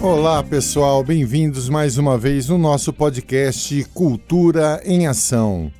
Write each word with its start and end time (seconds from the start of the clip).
Olá, 0.00 0.44
pessoal, 0.44 1.02
bem-vindos 1.02 1.68
mais 1.68 1.98
uma 1.98 2.16
vez 2.16 2.48
no 2.48 2.56
nosso 2.56 2.92
podcast 2.92 3.84
Cultura 3.92 4.80
em 4.84 5.08
Ação. 5.08 5.72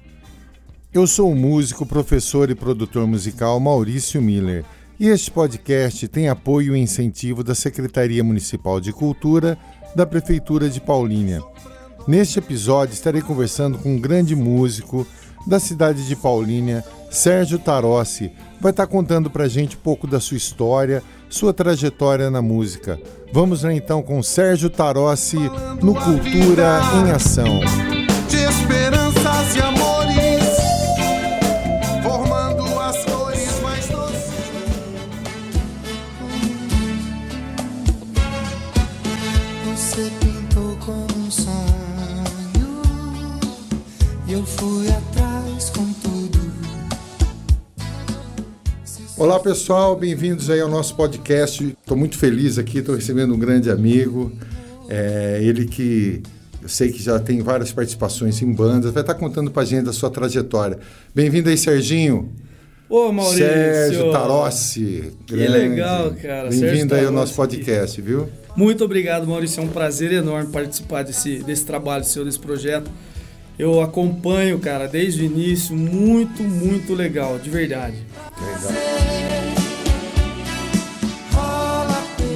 Eu 0.92 1.06
sou 1.06 1.30
o 1.30 1.36
músico, 1.36 1.86
professor 1.86 2.50
e 2.50 2.54
produtor 2.54 3.06
musical 3.06 3.60
Maurício 3.60 4.20
Miller 4.20 4.64
e 4.98 5.06
este 5.06 5.30
podcast 5.30 6.09
tem 6.09 6.28
apoio 6.28 6.74
e 6.74 6.80
incentivo 6.80 7.45
da 7.45 7.54
Secretaria 7.54 8.24
Municipal 8.24 8.80
de 8.80 8.92
Cultura 8.92 9.56
da 9.95 10.04
Prefeitura 10.04 10.69
de 10.69 10.80
Paulínia. 10.80 11.41
Neste 12.09 12.41
episódio 12.41 12.95
estarei 12.95 13.23
conversando 13.23 13.78
com 13.78 13.95
um 13.95 14.00
grande 14.00 14.34
músico 14.34 15.06
da 15.46 15.60
cidade 15.60 16.09
de 16.09 16.16
Paulínia, 16.16 16.84
Sérgio 17.09 17.56
Tarossi. 17.56 18.32
Vai 18.60 18.73
estar 18.73 18.88
contando 18.88 19.30
pra 19.30 19.46
gente 19.46 19.77
um 19.77 19.80
pouco 19.80 20.09
da 20.09 20.19
sua 20.19 20.37
história, 20.37 21.05
sua 21.28 21.55
trajetória 21.55 22.28
na 22.30 22.42
música. 22.42 22.98
Vamos 23.32 23.62
lá 23.62 23.73
então 23.73 24.02
com 24.02 24.23
Sérgio 24.23 24.70
Tarossi 24.70 25.38
no 25.82 25.95
Cultura 25.95 26.80
em 26.95 27.10
Ação. 27.10 27.60
De 28.28 28.37
esperanças 28.37 29.54
e 29.54 29.60
amores, 29.60 30.45
formando 32.02 32.80
as 32.80 33.04
cores 33.04 33.60
mais 33.62 33.87
doces. 33.88 34.32
Você 39.66 40.10
pintou 40.20 40.76
como 40.84 41.26
um 41.26 41.30
sonho 41.30 42.82
e 44.26 44.32
eu 44.32 44.45
fui 44.45 44.77
Olá 49.19 49.41
pessoal, 49.41 49.97
bem-vindos 49.97 50.49
aí 50.49 50.61
ao 50.61 50.69
nosso 50.69 50.95
podcast. 50.95 51.77
Estou 51.80 51.97
muito 51.97 52.16
feliz 52.16 52.57
aqui, 52.57 52.79
estou 52.79 52.95
recebendo 52.95 53.35
um 53.35 53.38
grande 53.38 53.69
amigo, 53.69 54.30
é, 54.88 55.41
ele 55.43 55.66
que 55.66 56.23
eu 56.63 56.69
sei 56.69 56.93
que 56.93 57.02
já 57.02 57.19
tem 57.19 57.43
várias 57.43 57.73
participações 57.73 58.41
em 58.41 58.52
bandas, 58.52 58.93
vai 58.93 59.02
estar 59.02 59.15
contando 59.15 59.51
para 59.51 59.63
a 59.63 59.66
gente 59.66 59.87
da 59.87 59.93
sua 59.93 60.09
trajetória. 60.09 60.79
Bem-vindo 61.13 61.49
aí, 61.49 61.59
Serginho. 61.59 62.33
Ô, 62.89 63.11
Maurício! 63.11 63.45
Sérgio 63.45 64.12
Tarossi. 64.12 65.12
Que 65.27 65.34
legal, 65.34 66.15
cara. 66.22 66.49
Bem-vindo 66.49 66.94
aí 66.94 67.05
ao 67.05 67.11
nosso 67.11 67.34
podcast, 67.34 68.00
viu? 68.00 68.28
Muito 68.56 68.84
obrigado, 68.84 69.27
Maurício. 69.27 69.61
É 69.61 69.65
um 69.65 69.69
prazer 69.69 70.12
enorme 70.12 70.53
participar 70.53 71.03
desse, 71.03 71.41
desse 71.41 71.65
trabalho 71.65 72.05
seu, 72.05 72.25
desse 72.25 72.39
projeto. 72.39 72.89
Eu 73.59 73.81
acompanho, 73.81 74.59
cara, 74.59 74.87
desde 74.87 75.22
o 75.22 75.25
início. 75.25 75.75
Muito, 75.75 76.42
muito 76.44 76.94
legal, 76.94 77.38
de 77.38 77.50
verdade. 77.50 77.97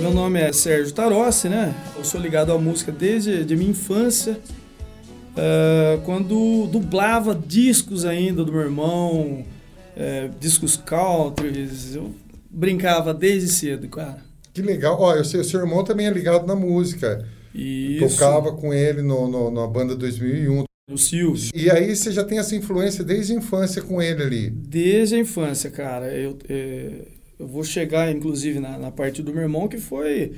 Meu 0.00 0.12
nome 0.12 0.40
é 0.40 0.52
Sérgio 0.52 0.92
Tarossi, 0.92 1.48
né? 1.48 1.72
Eu 1.96 2.04
sou 2.04 2.20
ligado 2.20 2.52
à 2.52 2.58
música 2.58 2.90
desde 2.90 3.44
de 3.44 3.54
minha 3.56 3.70
infância. 3.70 4.38
Ah, 5.36 5.98
quando 6.04 6.66
dublava 6.66 7.34
discos 7.34 8.04
ainda 8.04 8.44
do 8.44 8.52
meu 8.52 8.62
irmão, 8.62 9.44
eh, 9.96 10.28
discos 10.40 10.76
country, 10.76 11.68
eu 11.94 12.10
brincava 12.50 13.14
desde 13.14 13.48
cedo, 13.48 13.88
cara. 13.88 14.18
Que 14.52 14.60
legal. 14.60 14.96
Ó, 15.00 15.14
eu 15.14 15.24
sei, 15.24 15.40
o 15.40 15.44
seu 15.44 15.60
irmão 15.60 15.84
também 15.84 16.06
é 16.06 16.10
ligado 16.10 16.46
na 16.46 16.54
música. 16.56 17.24
Isso. 17.54 18.16
Tocava 18.18 18.52
com 18.52 18.74
ele 18.74 19.02
no, 19.02 19.28
no- 19.28 19.50
na 19.50 19.66
banda 19.66 19.94
2001. 19.94 20.64
O 20.90 20.98
Silvio. 20.98 21.50
E 21.54 21.70
aí 21.70 21.94
você 21.94 22.10
já 22.10 22.24
tem 22.24 22.38
essa 22.38 22.56
influência 22.56 23.04
desde 23.04 23.32
a 23.32 23.36
infância 23.36 23.80
com 23.80 24.02
ele 24.02 24.22
ali. 24.22 24.50
Desde 24.50 25.14
a 25.14 25.18
infância, 25.18 25.70
cara. 25.70 26.06
Eu, 26.12 26.36
eh, 26.48 27.06
eu 27.38 27.46
vou 27.46 27.62
chegar, 27.62 28.10
inclusive, 28.10 28.58
na, 28.58 28.76
na 28.78 28.90
parte 28.90 29.22
do 29.22 29.32
meu 29.32 29.42
irmão, 29.42 29.68
que 29.68 29.78
foi 29.78 30.32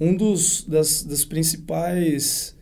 um 0.00 0.16
dos, 0.16 0.64
das, 0.64 1.04
das 1.04 1.24
principais 1.24 2.56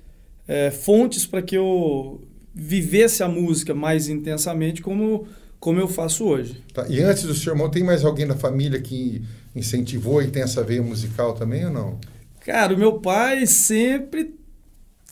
eh, 0.46 0.70
fontes 0.70 1.24
para 1.24 1.40
que 1.40 1.56
eu 1.56 2.20
vivesse 2.54 3.22
a 3.22 3.28
música 3.28 3.74
mais 3.74 4.08
intensamente 4.08 4.82
como, 4.82 5.26
como 5.58 5.80
eu 5.80 5.88
faço 5.88 6.26
hoje. 6.26 6.62
Tá? 6.74 6.86
E 6.86 7.00
antes 7.00 7.22
do 7.22 7.34
seu 7.34 7.54
irmão, 7.54 7.70
tem 7.70 7.82
mais 7.82 8.04
alguém 8.04 8.26
da 8.26 8.36
família 8.36 8.78
que 8.78 9.22
incentivou 9.56 10.22
e 10.22 10.30
tem 10.30 10.42
essa 10.42 10.62
veia 10.62 10.82
musical 10.82 11.32
também 11.32 11.64
ou 11.64 11.72
não? 11.72 11.98
Cara, 12.40 12.74
o 12.74 12.78
meu 12.78 13.00
pai 13.00 13.46
sempre 13.46 14.34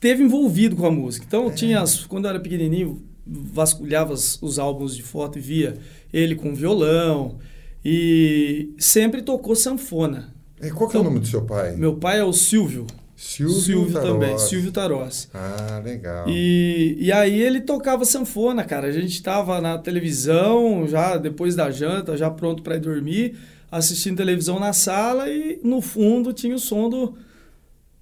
teve 0.01 0.23
envolvido 0.25 0.75
com 0.75 0.87
a 0.87 0.91
música. 0.91 1.25
Então, 1.29 1.45
eu 1.45 1.55
tinha 1.55 1.81
as, 1.81 2.05
quando 2.07 2.25
eu 2.25 2.31
era 2.31 2.41
pequenininho, 2.41 3.03
vasculhava 3.27 4.13
os, 4.15 4.59
álbuns 4.59 4.97
de 4.97 5.03
foto 5.03 5.39
e 5.39 5.41
via 5.41 5.77
ele 6.13 6.35
com 6.35 6.55
violão 6.55 7.39
e 7.85 8.75
sempre 8.79 9.23
tocou 9.23 9.55
sanfona. 9.55 10.35
E 10.61 10.71
qual 10.71 10.89
que 10.91 10.97
é 10.97 10.99
o 10.99 11.03
Então, 11.03 11.05
nome 11.05 11.21
do 11.21 11.27
seu 11.29 11.43
pai? 11.43 11.77
Meu 11.77 11.95
pai 11.95 12.19
é 12.19 12.25
o 12.25 12.33
Silvio. 12.33 12.87
Silvio, 13.17 13.93
Tarossi. 13.93 14.09
também, 14.13 14.39
Silvio 14.39 14.73
Tarossi. 14.73 15.29
Ah, 15.35 15.81
legal. 15.85 16.25
E, 16.27 16.97
e 16.99 17.13
aí 17.13 17.41
ele 17.41 17.61
tocava 17.61 18.05
sanfona, 18.07 18.65
cara. 18.65 18.89
A 18.89 18.93
gente 18.93 19.13
estava 19.13 19.61
na 19.61 19.77
televisão, 19.77 20.89
já 20.89 21.19
depois 21.19 21.55
da 21.55 21.71
janta, 21.71 22.17
já 22.17 22.31
pronto 22.31 22.63
para 22.63 22.77
ir 22.77 22.81
dormir, 22.81 23.37
assistindo 23.71 24.17
televisão 24.17 24.59
na 24.59 24.73
sala 24.73 25.29
e 25.29 25.61
no 25.63 25.83
fundo 25.83 26.33
tinha 26.33 26.55
o 26.55 26.59
som 26.59 26.89
do, 26.89 27.15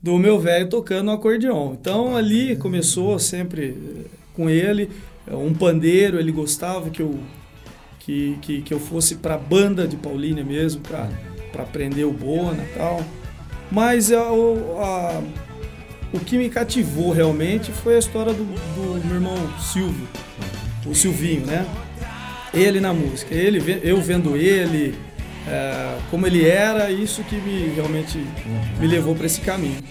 do 0.02 0.16
meu 0.18 0.38
velho 0.38 0.68
tocando 0.68 1.10
um 1.10 1.14
acordeon. 1.14 1.74
Então 1.80 2.16
ali 2.16 2.56
começou 2.56 3.18
sempre 3.18 3.76
eh, 3.76 4.04
com 4.34 4.48
ele, 4.48 4.90
eh, 5.26 5.34
um 5.34 5.52
pandeiro, 5.52 6.18
ele 6.18 6.32
gostava 6.32 6.90
que 6.90 7.02
eu 7.02 7.18
que, 8.00 8.38
que, 8.40 8.62
que 8.62 8.72
eu 8.72 8.80
fosse 8.80 9.16
para 9.16 9.36
banda 9.36 9.86
de 9.86 9.96
Paulínia 9.96 10.42
mesmo, 10.42 10.80
para 10.80 11.08
aprender 11.62 12.04
o 12.04 12.12
bona 12.12 12.62
e 12.64 12.78
tal. 12.78 13.02
Mas 13.70 14.10
a, 14.10 14.32
o- 14.32 14.78
a- 14.80 15.22
o 16.10 16.18
que 16.18 16.38
me 16.38 16.48
cativou 16.48 17.12
realmente 17.12 17.70
foi 17.70 17.96
a 17.96 17.98
história 17.98 18.32
do, 18.32 18.44
do 18.44 19.06
meu 19.06 19.16
irmão 19.16 19.36
Silvio, 19.60 20.08
o 20.86 20.94
Silvinho, 20.94 21.44
né? 21.44 21.66
Ele 22.54 22.80
na 22.80 22.94
música, 22.94 23.34
ele, 23.34 23.60
eu 23.82 24.00
vendo 24.00 24.34
ele, 24.38 24.94
é, 25.50 25.98
como 26.10 26.26
ele 26.26 26.46
era, 26.46 26.90
isso 26.90 27.22
que 27.24 27.36
me 27.36 27.68
realmente 27.74 28.18
me 28.78 28.86
levou 28.86 29.14
para 29.14 29.26
esse 29.26 29.40
caminho. 29.40 29.82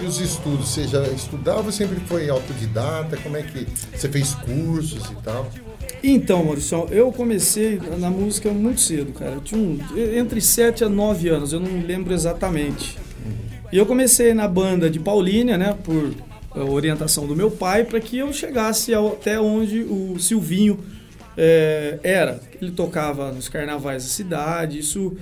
E 0.00 0.04
os 0.04 0.20
estudos? 0.20 0.68
Você 0.68 0.88
já 0.88 1.02
estudava 1.08 1.70
sempre 1.70 2.00
foi 2.00 2.28
autodidata? 2.28 3.16
Como 3.18 3.36
é 3.36 3.42
que 3.42 3.66
você 3.94 4.08
fez 4.08 4.34
cursos 4.34 5.04
e 5.10 5.14
tal? 5.22 5.50
Então, 6.02 6.44
Maurício, 6.44 6.86
eu 6.90 7.10
comecei 7.12 7.80
na 7.98 8.10
música 8.10 8.50
muito 8.50 8.80
cedo, 8.80 9.12
cara. 9.12 9.32
Eu 9.32 9.40
tinha 9.40 9.60
um, 9.60 9.78
entre 10.16 10.40
7 10.40 10.84
a 10.84 10.88
9 10.88 11.28
anos, 11.28 11.52
eu 11.52 11.60
não 11.60 11.70
me 11.70 11.84
lembro 11.84 12.12
exatamente. 12.12 12.98
E 13.72 13.76
eu 13.76 13.84
comecei 13.84 14.32
na 14.32 14.48
banda 14.48 14.88
de 14.88 14.98
Paulínia, 14.98 15.58
né, 15.58 15.76
por 15.84 16.14
orientação 16.64 17.26
do 17.26 17.34
meu 17.36 17.50
pai, 17.50 17.84
para 17.84 18.00
que 18.00 18.18
eu 18.18 18.32
chegasse 18.32 18.92
ao- 18.94 19.08
até 19.12 19.40
onde 19.40 19.80
o 19.82 20.18
Silvinho 20.18 20.78
eh, 21.36 21.98
era. 22.02 22.40
Ele 22.60 22.70
tocava 22.72 23.30
nos 23.32 23.48
carnavais 23.48 24.02
da 24.04 24.08
cidade, 24.08 24.78
isso 24.78 25.16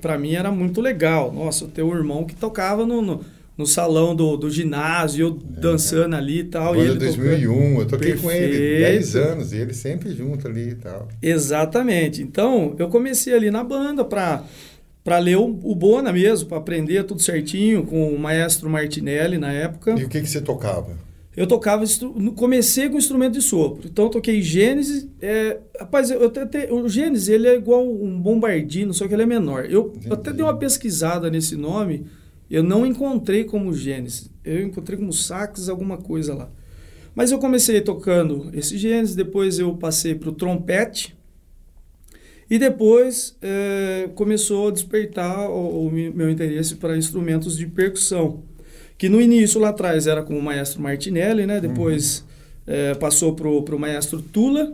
para 0.00 0.18
mim 0.18 0.34
era 0.34 0.50
muito 0.50 0.80
legal. 0.80 1.32
Nossa, 1.32 1.64
eu 1.64 1.68
ter 1.68 1.82
um 1.82 1.94
irmão 1.94 2.24
que 2.24 2.34
tocava 2.34 2.84
no, 2.84 3.00
no, 3.00 3.24
no 3.56 3.66
salão 3.66 4.14
do, 4.14 4.36
do 4.36 4.50
ginásio, 4.50 5.26
eu 5.28 5.30
dançando 5.30 6.16
ali 6.16 6.40
e 6.40 6.44
tal. 6.44 6.74
e 6.74 6.78
Banda 6.78 6.92
tocando. 6.94 7.16
2001, 7.16 7.80
eu 7.80 7.86
toquei 7.86 8.12
com 8.16 8.30
ele 8.30 8.48
Perfeito. 8.58 8.80
10 8.92 9.16
anos 9.16 9.52
e 9.52 9.56
ele 9.56 9.72
sempre 9.74 10.10
junto 10.14 10.46
ali 10.46 10.70
e 10.70 10.74
tal. 10.74 11.08
Exatamente. 11.22 12.22
Então, 12.22 12.74
eu 12.78 12.88
comecei 12.88 13.32
ali 13.34 13.50
na 13.50 13.64
banda 13.64 14.04
para 14.04 14.42
para 15.06 15.18
ler 15.20 15.36
o, 15.36 15.44
o 15.62 15.72
Bona 15.72 16.12
mesmo, 16.12 16.48
para 16.48 16.58
aprender 16.58 17.04
tudo 17.04 17.22
certinho 17.22 17.84
com 17.86 18.12
o 18.12 18.18
maestro 18.18 18.68
Martinelli 18.68 19.38
na 19.38 19.52
época. 19.52 19.94
E 19.96 20.02
o 20.02 20.08
que, 20.08 20.20
que 20.20 20.28
você 20.28 20.40
tocava? 20.40 20.98
Eu 21.36 21.46
tocava, 21.46 21.84
comecei 22.34 22.88
com 22.88 22.98
instrumento 22.98 23.34
de 23.34 23.42
sopro. 23.42 23.86
Então, 23.88 24.06
eu 24.06 24.10
toquei 24.10 24.42
Gênesis. 24.42 25.06
É, 25.20 25.58
rapaz, 25.78 26.10
eu 26.10 26.26
até, 26.26 26.44
te- 26.44 26.72
o 26.72 26.88
Gênesis 26.88 27.28
ele 27.28 27.46
é 27.46 27.54
igual 27.54 27.86
um 27.88 28.20
bombardino, 28.20 28.92
só 28.92 29.06
que 29.06 29.14
ele 29.14 29.22
é 29.22 29.26
menor. 29.26 29.66
Eu 29.70 29.92
Entendi. 29.94 30.12
até 30.12 30.32
dei 30.32 30.42
uma 30.42 30.56
pesquisada 30.56 31.30
nesse 31.30 31.54
nome, 31.54 32.06
eu 32.50 32.64
não 32.64 32.84
encontrei 32.84 33.44
como 33.44 33.72
Gênesis. 33.72 34.28
Eu 34.44 34.60
encontrei 34.62 34.98
como 34.98 35.12
sax, 35.12 35.68
alguma 35.68 35.98
coisa 35.98 36.34
lá. 36.34 36.50
Mas 37.14 37.30
eu 37.30 37.38
comecei 37.38 37.80
tocando 37.80 38.50
esse 38.52 38.76
Gênesis, 38.76 39.14
depois 39.14 39.58
eu 39.60 39.72
passei 39.76 40.16
para 40.16 40.30
o 40.30 40.32
trompete. 40.32 41.15
E 42.48 42.58
depois 42.58 43.36
eh, 43.42 44.08
começou 44.14 44.68
a 44.68 44.70
despertar 44.70 45.48
o, 45.50 45.86
o 45.86 45.90
meu 45.90 46.30
interesse 46.30 46.76
para 46.76 46.96
instrumentos 46.96 47.56
de 47.56 47.66
percussão. 47.66 48.42
Que 48.96 49.08
no 49.08 49.20
início, 49.20 49.60
lá 49.60 49.70
atrás, 49.70 50.06
era 50.06 50.22
com 50.22 50.38
o 50.38 50.42
maestro 50.42 50.80
Martinelli, 50.80 51.44
né? 51.46 51.60
Depois 51.60 52.24
eh, 52.66 52.94
passou 52.94 53.34
para 53.34 53.48
o 53.48 53.78
maestro 53.78 54.22
Tula. 54.22 54.72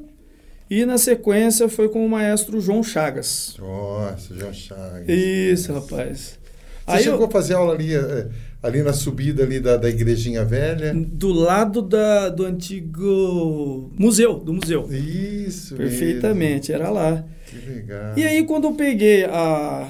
E 0.71 0.85
na 0.87 0.97
sequência 0.97 1.69
foi 1.69 1.89
com 1.89 2.05
o 2.05 2.09
maestro 2.09 2.61
João 2.61 2.83
Chagas. 2.83 3.57
Nossa, 3.59 4.35
João 4.35 4.53
Chagas. 4.53 5.09
Isso, 5.09 5.73
rapaz. 5.73 6.19
Você 6.19 6.39
Aí 6.87 7.03
chegou 7.05 7.21
eu- 7.21 7.27
a 7.27 7.31
fazer 7.31 7.55
aula 7.55 7.75
ali, 7.75 7.95
eh, 7.95 8.27
ali 8.63 8.83
na 8.83 8.93
subida 8.93 9.43
ali 9.43 9.59
da, 9.59 9.77
da 9.77 9.89
igrejinha 9.91 10.45
velha? 10.45 10.95
Do 10.95 11.33
lado 11.33 11.83
da, 11.83 12.29
do 12.29 12.45
antigo 12.45 13.91
museu, 13.99 14.39
do 14.39 14.53
museu. 14.55 14.89
Isso. 14.93 15.75
Perfeitamente, 15.77 16.73
era 16.73 16.89
lá. 16.91 17.25
Que 17.47 17.57
legal. 17.69 18.13
E 18.17 18.25
aí, 18.25 18.45
quando 18.45 18.65
eu 18.65 18.73
peguei 18.75 19.25
a, 19.25 19.89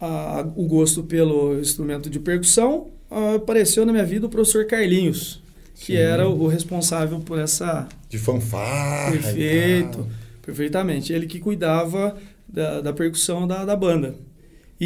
a- 0.00 0.48
o 0.56 0.66
gosto 0.66 1.02
pelo 1.02 1.58
instrumento 1.60 2.08
de 2.10 2.18
percussão, 2.18 2.88
apareceu 3.36 3.84
na 3.86 3.92
minha 3.92 4.04
vida 4.04 4.26
o 4.26 4.28
professor 4.30 4.66
Carlinhos, 4.66 5.42
que 5.76 5.92
Sim. 5.92 5.96
era 5.96 6.28
o 6.28 6.46
responsável 6.46 7.20
por 7.20 7.38
essa. 7.38 7.86
De 8.08 8.18
fanfarra. 8.18 9.12
Perfeito, 9.12 10.06
perfeitamente. 10.42 11.12
Ele 11.12 11.26
que 11.26 11.38
cuidava 11.38 12.16
da, 12.48 12.80
da 12.80 12.92
percussão 12.92 13.46
da, 13.46 13.64
da 13.64 13.76
banda. 13.76 14.14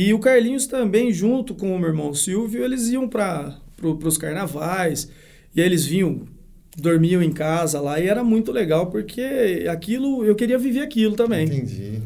E 0.01 0.15
o 0.15 0.21
Carlinhos 0.21 0.69
também, 0.69 1.11
junto 1.13 1.57
com 1.57 1.75
o 1.75 1.79
meu 1.79 1.89
irmão 1.89 2.15
Silvio, 2.15 2.65
eles 2.65 2.87
iam 2.87 3.09
para 3.09 3.59
pro, 3.77 3.99
os 4.05 4.17
carnavais, 4.17 5.11
e 5.53 5.61
eles 5.61 5.85
vinham, 5.85 6.21
dormiam 6.77 7.21
em 7.21 7.33
casa 7.33 7.81
lá, 7.81 7.99
e 7.99 8.07
era 8.07 8.23
muito 8.23 8.53
legal, 8.53 8.87
porque 8.87 9.67
aquilo, 9.69 10.25
eu 10.25 10.37
queria 10.37 10.57
viver 10.57 10.83
aquilo 10.83 11.17
também. 11.17 11.47
Entendi. 11.47 12.01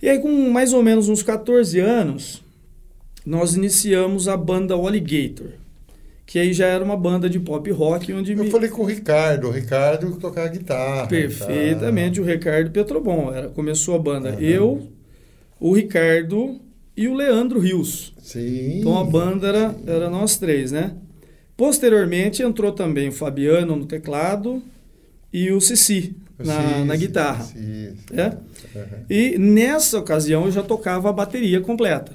E 0.00 0.08
aí, 0.08 0.18
com 0.18 0.48
mais 0.48 0.72
ou 0.72 0.82
menos 0.82 1.10
uns 1.10 1.22
14 1.22 1.78
anos, 1.78 2.42
nós 3.26 3.54
iniciamos 3.54 4.28
a 4.28 4.36
banda 4.38 4.72
Alligator, 4.72 5.48
que 6.24 6.38
aí 6.38 6.54
já 6.54 6.68
era 6.68 6.82
uma 6.82 6.96
banda 6.96 7.28
de 7.28 7.38
pop 7.38 7.70
rock, 7.70 8.14
onde 8.14 8.32
Eu 8.32 8.44
me... 8.44 8.50
falei 8.50 8.70
com 8.70 8.80
o 8.80 8.86
Ricardo, 8.86 9.48
o 9.48 9.50
Ricardo 9.50 10.10
tocava 10.16 10.48
guitarra. 10.48 11.06
Perfeitamente, 11.06 12.18
o 12.18 12.24
Ricardo 12.24 12.70
Petrobon. 12.70 13.30
Era, 13.30 13.50
começou 13.50 13.94
a 13.94 13.98
banda 13.98 14.30
Aham. 14.30 14.40
eu, 14.40 14.88
o 15.60 15.74
Ricardo 15.74 16.64
e 16.96 17.06
o 17.08 17.14
Leandro 17.14 17.60
Rios. 17.60 18.12
Sim. 18.22 18.78
Então 18.80 18.98
a 18.98 19.04
banda 19.04 19.46
era, 19.48 19.74
era 19.86 20.10
nós 20.10 20.36
três, 20.36 20.72
né? 20.72 20.92
Posteriormente 21.56 22.42
entrou 22.42 22.72
também 22.72 23.08
o 23.08 23.12
Fabiano 23.12 23.76
no 23.76 23.86
teclado 23.86 24.62
e 25.32 25.50
o 25.50 25.60
Cici 25.60 26.14
na, 26.38 26.84
na 26.84 26.96
guitarra. 26.96 27.44
sim, 27.44 27.94
sim. 28.08 28.20
É? 28.20 28.32
E 29.08 29.38
nessa 29.38 29.98
ocasião 29.98 30.44
eu 30.46 30.52
já 30.52 30.62
tocava 30.62 31.08
a 31.08 31.12
bateria 31.12 31.60
completa. 31.60 32.12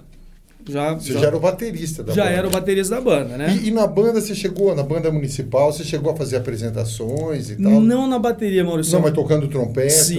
Já, 0.70 0.94
Você 0.94 1.14
já 1.14 1.26
era 1.26 1.36
o 1.36 1.40
baterista 1.40 2.04
da 2.04 2.14
já 2.14 2.24
banda. 2.26 2.36
era 2.36 2.48
o 2.48 2.52
baterista 2.52 2.94
da 2.96 3.02
banda, 3.02 3.36
né? 3.36 3.60
E, 3.64 3.70
e 3.70 3.72
na 3.72 3.88
banda 3.88 4.22
você 4.22 4.36
chegou, 4.36 4.76
na 4.76 4.84
banda 4.84 5.12
municipal, 5.12 5.74
você 5.74 5.84
chegou 5.84 6.12
a 6.14 6.16
fazer 6.16 6.36
apresentações 6.36 7.50
e 7.50 7.56
tal? 7.56 7.82
Não 7.82 8.06
na 8.06 8.20
bateria, 8.20 8.64
Maurício. 8.64 8.94
Não, 8.94 9.02
mas 9.02 9.12
tocando 9.12 9.48
trompete, 9.48 9.92
Sim, 9.92 10.16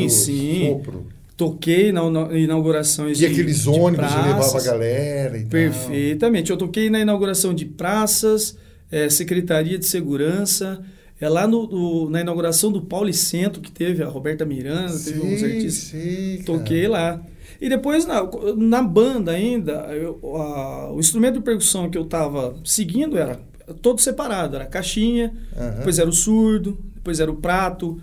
tocando 0.00 0.10
sim. 0.10 0.66
sopro. 0.68 1.06
Toquei 1.36 1.90
na 1.90 2.08
na 2.10 2.32
inaugurações 2.38 3.20
E 3.20 3.26
aqueles 3.26 3.62
de 3.62 3.68
ônibus, 3.68 4.06
você 4.06 4.16
levava 4.16 4.30
a 4.30 4.34
praças. 4.36 4.64
galera 4.66 5.36
e 5.36 5.40
tal. 5.42 5.50
Perfeitamente. 5.50 6.50
Eu 6.50 6.56
toquei 6.56 6.88
na 6.88 7.00
inauguração 7.00 7.52
de 7.52 7.64
praças, 7.64 8.56
eh, 8.90 9.08
Secretaria 9.10 9.76
de 9.76 9.84
Segurança, 9.84 10.80
é 11.20 11.28
lá 11.28 11.46
no, 11.48 11.66
no- 11.66 12.10
na 12.10 12.20
inauguração 12.20 12.70
do 12.70 12.82
Paulicentro, 12.82 13.60
que 13.60 13.72
teve 13.72 14.00
a 14.02 14.06
Roberta 14.06 14.44
Miranda, 14.44 14.92
teve 14.96 15.20
uns 15.20 15.40
Sim, 15.40 15.44
artistas. 15.46 15.74
sim. 15.74 16.42
Toquei 16.46 16.86
lá. 16.86 17.20
E 17.60 17.68
depois, 17.68 18.06
na, 18.06 18.20
na 18.56 18.82
banda 18.82 19.32
ainda, 19.32 19.72
eu- 19.92 20.20
a- 20.36 20.92
o 20.92 21.00
instrumento 21.00 21.34
de 21.34 21.40
percussão 21.40 21.90
que 21.90 21.98
eu 21.98 22.02
estava 22.02 22.54
seguindo 22.64 23.18
era 23.18 23.40
todo 23.82 24.00
separado. 24.00 24.54
Era 24.54 24.64
a 24.64 24.68
caixinha, 24.68 25.32
Aham. 25.56 25.78
depois 25.78 25.98
era 25.98 26.08
o 26.08 26.12
surdo, 26.12 26.78
depois 26.94 27.18
era 27.18 27.30
o 27.30 27.36
prato. 27.36 27.98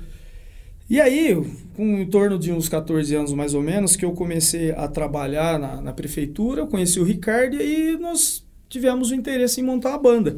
E 0.92 1.00
aí, 1.00 1.34
com 1.74 2.00
em 2.00 2.06
torno 2.06 2.38
de 2.38 2.52
uns 2.52 2.68
14 2.68 3.16
anos 3.16 3.32
mais 3.32 3.54
ou 3.54 3.62
menos, 3.62 3.96
que 3.96 4.04
eu 4.04 4.12
comecei 4.12 4.72
a 4.72 4.90
trabalhar 4.90 5.58
na, 5.58 5.80
na 5.82 5.94
prefeitura, 5.94 6.60
eu 6.64 6.68
conheci 6.68 7.00
o 7.00 7.04
Ricardo 7.06 7.56
e 7.56 7.60
aí 7.62 7.98
nós 7.98 8.46
tivemos 8.68 9.10
o 9.10 9.16
interesse 9.16 9.62
em 9.62 9.64
montar 9.64 9.92
uma 9.92 9.98
banda. 10.00 10.36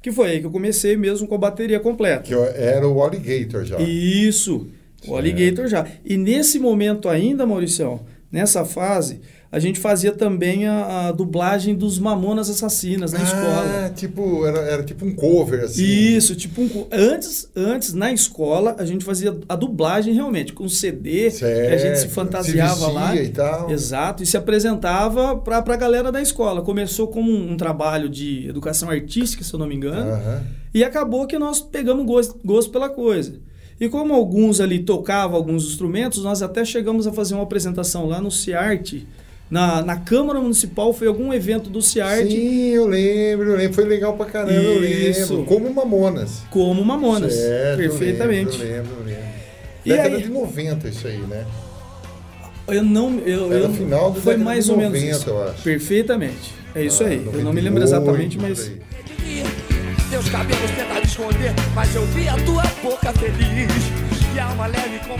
Que 0.00 0.10
foi 0.10 0.30
aí 0.30 0.40
que 0.40 0.46
eu 0.46 0.50
comecei 0.50 0.96
mesmo 0.96 1.28
com 1.28 1.34
a 1.34 1.38
bateria 1.38 1.78
completa. 1.78 2.22
Que 2.22 2.32
eu- 2.34 2.42
era 2.44 2.88
o 2.88 3.02
Alligator 3.02 3.62
já. 3.66 3.78
Isso, 3.78 4.66
Certo. 5.00 5.12
o 5.12 5.16
Alligator 5.18 5.68
já. 5.68 5.86
E 6.02 6.16
nesse 6.16 6.58
momento 6.58 7.06
ainda, 7.06 7.44
Mauricião, 7.46 8.00
nessa 8.32 8.64
fase, 8.64 9.20
a 9.52 9.58
gente 9.58 9.80
fazia 9.80 10.12
também 10.12 10.66
a, 10.68 11.08
a 11.08 11.12
dublagem 11.12 11.74
dos 11.74 11.98
Mamonas 11.98 12.48
Assassinas 12.48 13.12
na 13.12 13.20
escola. 13.22 13.86
Ah, 13.86 13.90
tipo, 13.90 14.46
era, 14.46 14.58
era 14.60 14.82
tipo 14.84 15.04
um 15.04 15.12
cover, 15.14 15.64
assim. 15.64 15.82
Isso, 15.82 16.36
tipo 16.36 16.60
um, 16.62 16.86
antes, 16.92 17.50
antes 17.56 17.92
na 17.92 18.12
escola 18.12 18.76
a 18.78 18.84
gente 18.84 19.04
fazia 19.04 19.36
a 19.48 19.56
dublagem 19.56 20.14
realmente 20.14 20.52
com 20.52 20.68
CD, 20.68 21.30
Certo. 21.30 21.68
que 21.68 21.74
a 21.74 21.78
gente 21.78 21.98
se 21.98 22.08
fantasiava 22.08 22.86
Se 22.86 22.92
lá. 22.92 23.16
e 23.16 23.28
tal. 23.28 23.70
Exato, 23.70 24.22
e 24.22 24.26
se 24.26 24.36
apresentava 24.36 25.36
para 25.36 25.58
a 25.58 25.76
galera 25.76 26.12
da 26.12 26.22
escola. 26.22 26.62
Começou 26.62 27.08
como 27.08 27.30
um, 27.30 27.52
um 27.52 27.56
trabalho 27.56 28.08
de 28.08 28.48
educação 28.48 28.88
artística, 28.88 29.42
se 29.42 29.52
eu 29.52 29.58
não 29.58 29.66
me 29.66 29.74
engano. 29.74 30.12
Aham. 30.12 30.42
E 30.72 30.84
acabou 30.84 31.26
que 31.26 31.36
nós 31.38 31.60
pegamos 31.60 32.06
gosto, 32.06 32.38
gosto 32.44 32.70
pela 32.70 32.88
coisa. 32.88 33.34
E 33.80 33.88
como 33.88 34.14
alguns 34.14 34.60
ali 34.60 34.78
tocavam 34.80 35.36
alguns 35.36 35.64
instrumentos, 35.66 36.22
nós 36.22 36.42
até 36.42 36.64
chegamos 36.64 37.06
a 37.06 37.12
fazer 37.12 37.34
uma 37.34 37.42
apresentação 37.42 38.06
lá 38.06 38.20
no 38.20 38.30
CIART, 38.30 39.04
na, 39.50 39.82
na 39.82 39.96
Câmara 39.96 40.40
Municipal, 40.40 40.92
foi 40.92 41.08
algum 41.08 41.32
evento 41.34 41.68
do 41.68 41.82
CIART, 41.82 42.28
Sim, 42.30 42.68
eu 42.68 42.86
lembro, 42.86 43.50
eu 43.50 43.56
lembro. 43.56 43.74
Foi 43.74 43.84
legal 43.84 44.12
pra 44.16 44.26
caramba, 44.26 44.52
eu 44.52 44.84
Isso. 44.84 45.34
lembro. 45.34 45.46
Como 45.46 45.74
Mamonas. 45.74 46.42
como 46.50 46.84
Mamonas. 46.84 47.34
Certo, 47.34 47.78
perfeitamente. 47.78 48.58
Eu 48.60 48.64
lembro, 48.64 48.70
eu 48.70 48.76
lembro, 48.76 48.92
eu 49.00 49.04
lembro. 49.06 49.30
E 49.84 49.88
Década 49.90 50.16
aí? 50.16 50.22
de 50.22 50.28
90 50.28 50.88
isso 50.88 51.06
aí, 51.06 51.18
né? 51.18 51.44
Eu 52.68 52.84
não. 52.84 53.18
Eu, 53.20 53.52
Era 53.52 53.64
eu, 53.64 53.72
final 53.72 54.12
da 54.12 54.20
Foi 54.20 54.36
mais 54.36 54.66
de 54.66 54.70
ou 54.70 54.76
90, 54.76 54.92
menos 55.00 55.20
isso. 55.20 55.30
eu 55.30 55.42
acho. 55.42 55.62
Perfeitamente. 55.62 56.54
É 56.74 56.84
isso 56.84 57.02
Ah, 57.02 57.08
aí. 57.08 57.16
Eu 57.16 57.42
não 57.42 57.52
me 57.52 57.60
lembro 57.60 57.80
98, 57.80 57.82
exatamente, 57.82 58.38
mas. 58.38 58.70
Teus 60.10 60.28
cabelos 60.28 60.70
tentaram 60.72 61.02
esconder, 61.02 61.52
mas 61.74 61.94
eu 61.94 62.04
vi 62.06 62.28
a 62.28 62.36
tua 62.44 62.62
boca 62.82 63.12
feliz. 63.12 64.09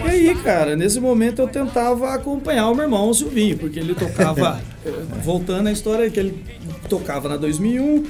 E 0.07 0.11
aí, 0.11 0.35
cara, 0.43 0.77
nesse 0.77 1.01
momento 1.01 1.41
eu 1.43 1.49
tentava 1.49 2.15
acompanhar 2.15 2.69
o 2.71 2.75
meu 2.75 2.85
irmão, 2.85 3.09
o 3.11 3.15
Silvinho, 3.15 3.57
porque 3.59 3.79
ele 3.79 3.95
tocava, 3.95 4.61
voltando 5.25 5.69
à 5.69 5.73
história, 5.73 6.09
que 6.11 6.19
ele 6.21 6.45
tocava 6.89 7.29
na 7.29 7.37
2001 7.37 8.05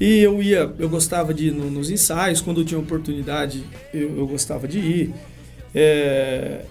e 0.00 0.18
eu 0.20 0.42
ia, 0.42 0.70
eu 0.78 0.88
gostava 0.88 1.32
de 1.34 1.48
ir 1.48 1.52
no- 1.52 1.70
nos 1.70 1.90
ensaios, 1.90 2.40
quando 2.40 2.60
eu 2.60 2.64
tinha 2.64 2.78
oportunidade 2.80 3.64
eu, 3.92 4.16
eu 4.18 4.26
gostava 4.26 4.66
de 4.68 4.78
ir. 4.78 5.14
É, 5.74 6.62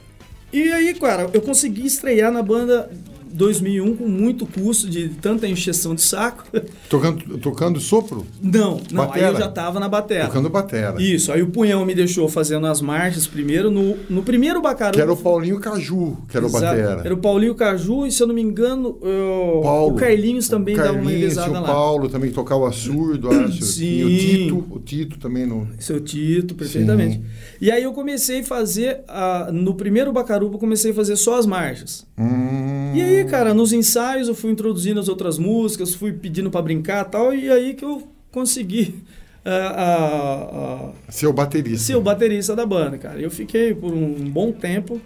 e 0.52 0.72
aí, 0.72 0.94
cara, 0.94 1.30
eu 1.34 1.42
consegui 1.42 1.86
estrear 1.86 2.32
na 2.32 2.42
banda 2.44 2.90
2001 3.34 3.96
com 3.96 4.08
muito 4.08 4.46
custo, 4.46 4.90
de 4.90 5.10
tanta 5.10 5.48
encheção 5.48 5.94
de 5.96 6.02
saco. 6.02 6.44
Tocando, 6.90 7.38
tocando 7.40 7.80
sopro? 7.80 8.26
Não, 8.42 8.80
não, 8.92 9.12
aí 9.12 9.24
eu 9.24 9.36
já 9.36 9.48
tava 9.50 9.80
na 9.80 9.90
batera. 9.90 10.28
Tocando 10.28 10.50
batera. 10.50 11.02
Isso, 11.02 11.32
aí 11.32 11.42
o 11.42 11.48
Punhão 11.48 11.86
me 11.86 11.96
deixou 11.96 12.28
fazendo 12.30 12.68
as 12.68 12.82
marchas 12.82 13.26
primeiro, 13.26 13.72
no, 13.72 13.98
no 14.10 14.22
primeiro 14.24 14.62
Bacaru. 14.62 14.94
Que 14.94 15.02
era 15.02 15.12
o 15.12 15.18
Paulinho 15.18 15.60
Caju, 15.60 16.18
que 16.30 16.38
era 16.38 16.46
o 16.46 16.50
Exato. 16.50 16.66
batera. 16.66 17.02
Era 17.04 17.14
o 17.14 17.18
Paulinho 17.18 17.56
Caju 17.56 18.06
e, 18.06 18.12
se 18.12 18.22
eu 18.22 18.28
não 18.28 18.36
me 18.36 18.42
engano, 18.42 18.98
eu- 19.02 19.62
Paulo. 19.64 19.94
o 19.96 19.98
Carlinhos 19.98 20.48
também 20.48 20.76
o 20.76 20.78
dava 20.78 20.92
uma 20.92 20.98
Carlinhos, 21.02 21.22
revezada 21.22 21.50
o 21.50 21.62
lá. 21.62 21.68
Paulo 21.68 22.10
também 22.10 22.32
tocava 22.32 22.72
surdo, 22.72 23.30
acho. 23.32 23.64
Sim. 23.64 23.86
E 23.86 24.04
o 24.04 24.10
Tito, 24.20 24.66
o 24.76 24.80
Tito 24.80 25.18
também 25.20 25.46
no. 25.46 25.68
Seu 25.80 26.00
Tito, 26.00 26.54
perfeitamente. 26.56 27.16
Sim. 27.16 27.24
E 27.60 27.72
aí 27.72 27.82
eu 27.84 27.94
comecei 27.94 28.42
a 28.42 28.44
fazer, 28.44 29.00
a- 29.08 29.50
no 29.52 29.74
primeiro 29.76 30.12
Bacaruba, 30.12 30.56
eu 30.56 30.60
comecei 30.60 30.92
a 30.92 30.94
fazer 30.94 31.16
só 31.16 31.40
as 31.40 31.46
marchas. 31.46 32.06
Hum, 32.18 32.92
E 32.96 33.02
aí, 33.02 33.23
cara, 33.24 33.54
nos 33.54 33.74
ensaios 33.74 34.28
eu 34.28 34.36
fui 34.36 34.52
introduzindo 34.52 35.00
as 35.00 35.08
outras 35.08 35.38
músicas, 35.38 35.94
fui 35.94 36.12
pedindo 36.14 36.50
pra 36.50 36.62
brincar 36.62 37.06
e 37.06 37.10
tal, 37.10 37.34
e 37.34 37.50
aí 37.50 37.74
que 37.74 37.86
eu 37.86 38.04
consegui 38.32 38.96
ah, 39.46 39.74
ah, 39.76 40.50
ah, 40.54 40.92
Seu 41.10 41.34
baterista. 41.34 41.86
ser 41.86 41.96
o 41.96 42.02
baterista 42.02 42.56
da 42.56 42.66
banda, 42.66 42.98
cara. 42.98 43.20
Eu 43.20 43.30
fiquei 43.32 43.74
por 43.74 43.94
um 43.94 44.14
bom 44.30 44.52
tempo, 44.52 45.02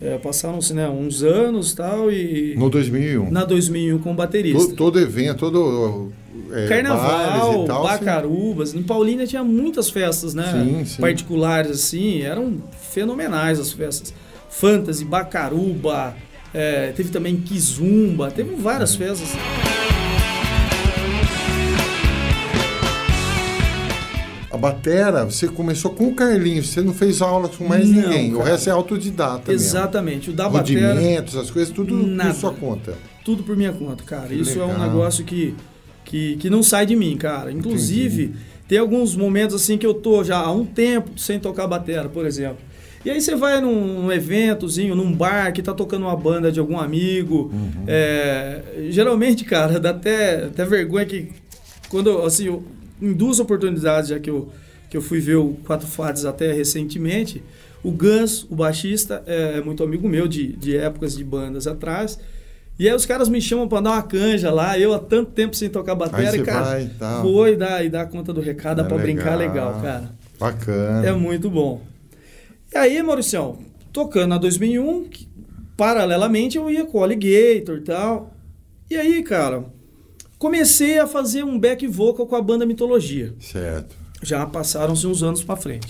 é, 0.00 0.18
passaram-se 0.18 0.72
né, 0.74 0.88
uns 0.88 1.22
anos 1.22 1.74
tal, 1.74 2.10
e 2.10 2.54
No 2.56 2.70
2001. 2.70 3.30
na 3.30 3.44
2001 3.44 3.98
como 3.98 4.14
baterista. 4.14 4.58
todo, 4.58 4.76
todo 4.76 5.00
evento, 5.00 5.38
todo. 5.38 6.12
É, 6.52 6.66
Carnaval, 6.66 7.08
bares 7.08 7.64
e 7.64 7.66
tal, 7.66 7.82
Bacarubas. 7.84 8.74
Em 8.74 8.82
Paulínia 8.82 9.26
tinha 9.26 9.44
muitas 9.44 9.88
festas, 9.90 10.34
né? 10.34 10.50
Sim, 10.52 10.84
sim. 10.84 11.00
Particulares, 11.00 11.70
assim. 11.70 12.22
Eram 12.22 12.62
fenomenais 12.90 13.60
as 13.60 13.72
festas. 13.72 14.12
Fantasy, 14.48 15.04
Bacaruba, 15.04 16.16
é, 16.52 16.92
teve 16.92 17.10
também 17.10 17.36
Kizumba, 17.36 18.30
teve 18.30 18.54
várias 18.56 18.94
festas. 18.94 19.30
A 24.52 24.56
batera, 24.56 25.24
você 25.24 25.46
começou 25.46 25.92
com 25.92 26.08
o 26.08 26.14
Carlinhos, 26.14 26.68
você 26.70 26.80
não 26.82 26.92
fez 26.92 27.22
aula 27.22 27.48
com 27.48 27.64
mais 27.68 27.88
Não, 27.88 28.02
ninguém. 28.02 28.34
O 28.34 28.38
cara. 28.38 28.50
resto 28.50 28.68
é 28.68 28.72
autodidata 28.72 29.52
Exatamente. 29.52 30.30
O 30.30 30.32
da 30.32 30.44
mesmo. 30.50 30.58
batera, 30.58 30.94
Rudimentos, 30.94 31.36
as 31.36 31.50
coisas, 31.50 31.72
tudo 31.72 31.94
Nada. 32.04 32.30
por 32.30 32.40
sua 32.40 32.52
conta. 32.52 32.94
tudo 33.24 33.44
por 33.44 33.56
minha 33.56 33.72
conta, 33.72 34.02
cara. 34.02 34.26
Que 34.28 34.34
Isso 34.40 34.58
é 34.60 34.64
um 34.64 34.68
legal. 34.72 34.86
negócio 34.88 35.24
que, 35.24 35.54
que, 36.04 36.36
que 36.36 36.50
não 36.50 36.64
sai 36.64 36.84
de 36.84 36.96
mim, 36.96 37.16
cara. 37.16 37.52
Inclusive, 37.52 38.34
tem 38.66 38.76
alguns 38.78 39.14
momentos 39.14 39.54
assim 39.54 39.78
que 39.78 39.86
eu 39.86 39.94
tô 39.94 40.24
já 40.24 40.38
há 40.38 40.50
um 40.50 40.64
tempo 40.64 41.10
sem 41.16 41.38
tocar 41.38 41.68
batera, 41.68 42.08
por 42.08 42.26
exemplo. 42.26 42.58
E 43.04 43.10
aí 43.10 43.20
você 43.20 43.34
vai 43.34 43.60
num, 43.60 44.02
num 44.02 44.12
eventozinho, 44.12 44.94
num 44.94 45.10
bar 45.12 45.52
que 45.52 45.62
tá 45.62 45.72
tocando 45.72 46.02
uma 46.02 46.16
banda 46.16 46.52
de 46.52 46.60
algum 46.60 46.78
amigo. 46.78 47.50
É, 47.86 48.60
geralmente, 48.90 49.44
cara, 49.44 49.80
dá 49.80 49.90
até, 49.90 50.44
até 50.44 50.64
vergonha 50.64 51.06
que 51.06 51.30
quando, 51.88 52.22
assim, 52.22 52.46
eu- 52.46 52.62
em 53.00 53.12
duas 53.12 53.40
oportunidades 53.40 54.10
já 54.10 54.18
que 54.18 54.28
eu, 54.28 54.50
que 54.90 54.96
eu 54.96 55.00
fui 55.02 55.18
ver 55.20 55.36
o 55.36 55.54
Quatro 55.66 55.86
Fades 55.86 56.24
até 56.26 56.52
recentemente, 56.52 57.42
o 57.82 57.90
Gans, 57.90 58.44
o 58.50 58.54
baixista, 58.54 59.22
é 59.26 59.60
muito 59.62 59.82
amigo 59.82 60.06
meu 60.06 60.28
de, 60.28 60.48
de 60.52 60.76
épocas 60.76 61.16
de 61.16 61.24
bandas 61.24 61.66
atrás. 61.66 62.18
E 62.78 62.88
aí 62.88 62.94
os 62.94 63.06
caras 63.06 63.28
me 63.28 63.40
chamam 63.40 63.66
pra 63.68 63.80
dar 63.80 63.90
uma 63.92 64.02
canja 64.02 64.50
lá, 64.50 64.78
eu 64.78 64.92
há 64.92 64.98
tanto 64.98 65.30
tempo 65.32 65.54
sem 65.56 65.68
tocar 65.70 65.94
bateria, 65.94 66.36
e, 66.36 66.42
cara, 66.42 66.64
vai 66.64 66.82
e 66.82 67.22
vou 67.22 67.48
e 67.48 67.52
e 67.86 67.88
dar 67.88 68.06
conta 68.06 68.32
do 68.32 68.40
recado, 68.40 68.78
dá 68.78 68.84
É 68.84 68.88
pra 68.88 68.98
brincar 68.98 69.36
legal. 69.36 69.68
legal, 69.70 69.82
cara. 69.82 70.10
Bacana. 70.38 71.06
É 71.06 71.12
muito 71.12 71.48
bom. 71.50 71.82
E 72.72 72.76
aí, 72.78 73.02
Mauricião, 73.02 73.58
tocando 73.92 74.28
na 74.28 74.38
2001, 74.38 75.04
que, 75.08 75.28
paralelamente 75.76 76.56
eu 76.56 76.70
ia 76.70 76.84
com 76.84 76.98
o 76.98 77.02
Alligator 77.02 77.78
e 77.78 77.80
tal. 77.82 78.32
E 78.90 78.96
aí, 78.96 79.22
cara, 79.22 79.64
comecei 80.38 80.98
a 80.98 81.06
fazer 81.06 81.44
um 81.44 81.58
back 81.58 81.86
vocal 81.86 82.26
com 82.26 82.36
a 82.36 82.42
banda 82.42 82.66
Mitologia. 82.66 83.34
Certo. 83.40 83.96
Já 84.22 84.44
passaram-se 84.46 85.06
uns 85.06 85.22
anos 85.22 85.42
pra 85.42 85.56
frente. 85.56 85.88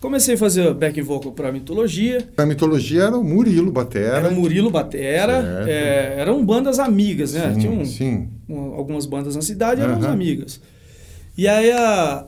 Comecei 0.00 0.36
a 0.36 0.38
fazer 0.38 0.72
back 0.74 1.00
vocal 1.02 1.32
pra 1.32 1.50
Mitologia. 1.52 2.28
A 2.36 2.46
mitologia 2.46 3.02
era 3.04 3.18
o 3.18 3.24
Murilo 3.24 3.70
Batera. 3.72 4.16
Era 4.18 4.28
o 4.28 4.34
Murilo 4.34 4.70
Batera. 4.70 5.64
É, 5.68 6.14
eram 6.18 6.44
bandas 6.44 6.78
amigas, 6.78 7.32
né? 7.34 7.52
Sim, 7.54 7.58
Tinha 7.60 7.72
um- 7.72 7.84
sim. 7.84 8.28
um- 8.48 8.74
algumas 8.74 9.06
bandas 9.06 9.34
na 9.34 9.42
cidade 9.42 9.80
eram 9.82 9.94
Aham. 9.94 10.12
amigas. 10.12 10.60
E 11.36 11.48
aí 11.48 11.72
a- 11.72 12.26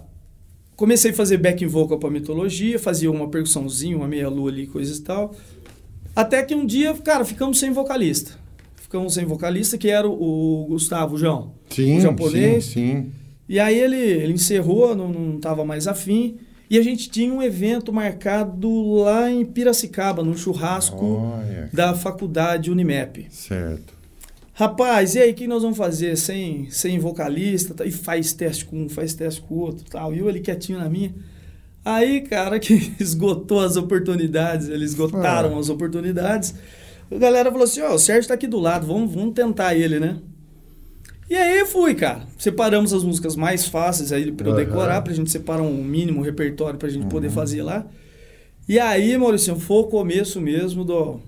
comecei 0.80 1.10
a 1.10 1.14
fazer 1.14 1.36
back 1.36 1.64
vocal 1.66 1.98
pra 1.98 2.08
mitologia, 2.08 2.78
fazia 2.78 3.10
uma 3.10 3.28
percussãozinha, 3.28 3.94
uma 3.94 4.08
meia 4.08 4.30
lua 4.30 4.50
ali, 4.50 4.66
coisas 4.66 4.96
e 4.96 5.02
tal. 5.02 5.36
Até 6.16 6.42
que 6.42 6.54
um 6.54 6.64
dia, 6.64 6.94
cara, 6.94 7.22
ficamos 7.22 7.58
sem 7.58 7.70
vocalista. 7.70 8.32
Ficamos 8.76 9.12
sem 9.12 9.26
vocalista, 9.26 9.76
que 9.76 9.90
era 9.90 10.08
o, 10.08 10.62
o 10.62 10.66
Gustavo 10.68 11.18
João. 11.18 11.52
Sim, 11.68 11.98
o 11.98 12.00
japonês. 12.00 12.64
sim, 12.64 12.70
sim. 12.72 13.12
E 13.46 13.60
aí 13.60 13.78
ele, 13.78 13.98
ele 13.98 14.32
encerrou, 14.32 14.96
não, 14.96 15.12
não 15.12 15.38
tava 15.38 15.66
mais 15.66 15.86
afim. 15.86 16.38
E 16.70 16.78
a 16.78 16.82
gente 16.82 17.10
tinha 17.10 17.30
um 17.30 17.42
evento 17.42 17.92
marcado 17.92 18.94
lá 19.02 19.30
em 19.30 19.44
Piracicaba, 19.44 20.22
num 20.22 20.34
churrasco 20.34 21.04
Olha, 21.04 21.68
da 21.70 21.92
faculdade 21.92 22.70
Unimep. 22.70 23.26
certo. 23.28 23.99
Rapaz, 24.52 25.14
e 25.14 25.20
aí, 25.20 25.30
o 25.30 25.34
que 25.34 25.46
nós 25.46 25.62
vamos 25.62 25.78
fazer 25.78 26.16
sem, 26.16 26.68
sem 26.70 26.98
vocalista? 26.98 27.72
tá? 27.74 27.84
E 27.84 27.90
faz 27.90 28.32
teste 28.32 28.64
com 28.64 28.82
um, 28.84 28.88
faz 28.88 29.14
teste 29.14 29.40
com 29.40 29.54
o 29.54 29.58
outro 29.58 29.84
tal. 29.88 30.12
E 30.14 30.18
eu 30.18 30.28
ali 30.28 30.40
quietinho 30.40 30.78
na 30.78 30.88
minha. 30.88 31.14
Aí, 31.84 32.20
cara, 32.22 32.58
que 32.58 32.92
esgotou 33.00 33.60
as 33.60 33.76
oportunidades, 33.76 34.68
eles 34.68 34.90
esgotaram 34.90 35.56
Ah. 35.56 35.60
as 35.60 35.68
oportunidades. 35.70 36.54
A 37.10 37.16
galera 37.16 37.50
falou 37.50 37.64
assim: 37.64 37.80
ó, 37.80 37.94
o 37.94 37.98
Sérgio 37.98 38.28
tá 38.28 38.34
aqui 38.34 38.46
do 38.46 38.58
lado, 38.58 38.86
vamos, 38.86 39.14
vamos 39.14 39.34
tentar 39.34 39.74
ele, 39.74 39.98
né? 39.98 40.18
E 41.28 41.36
aí 41.36 41.64
fui, 41.64 41.94
cara. 41.94 42.26
Separamos 42.36 42.92
as 42.92 43.04
músicas 43.04 43.36
mais 43.36 43.64
fáceis 43.64 44.10
aí 44.12 44.30
pra 44.32 44.48
eu 44.48 44.52
Aham. 44.54 44.64
decorar, 44.64 45.00
pra 45.00 45.14
gente 45.14 45.30
separar 45.30 45.62
um 45.62 45.82
mínimo 45.82 46.20
repertório 46.22 46.78
pra 46.78 46.88
gente 46.88 47.04
Uhum. 47.04 47.08
poder 47.08 47.30
fazer 47.30 47.62
lá. 47.62 47.86
E 48.68 48.78
aí, 48.78 49.16
Maurício, 49.16 49.54
foi 49.56 49.78
o 49.78 49.84
começo 49.84 50.40
mesmo 50.40 50.84
do, 50.84 51.20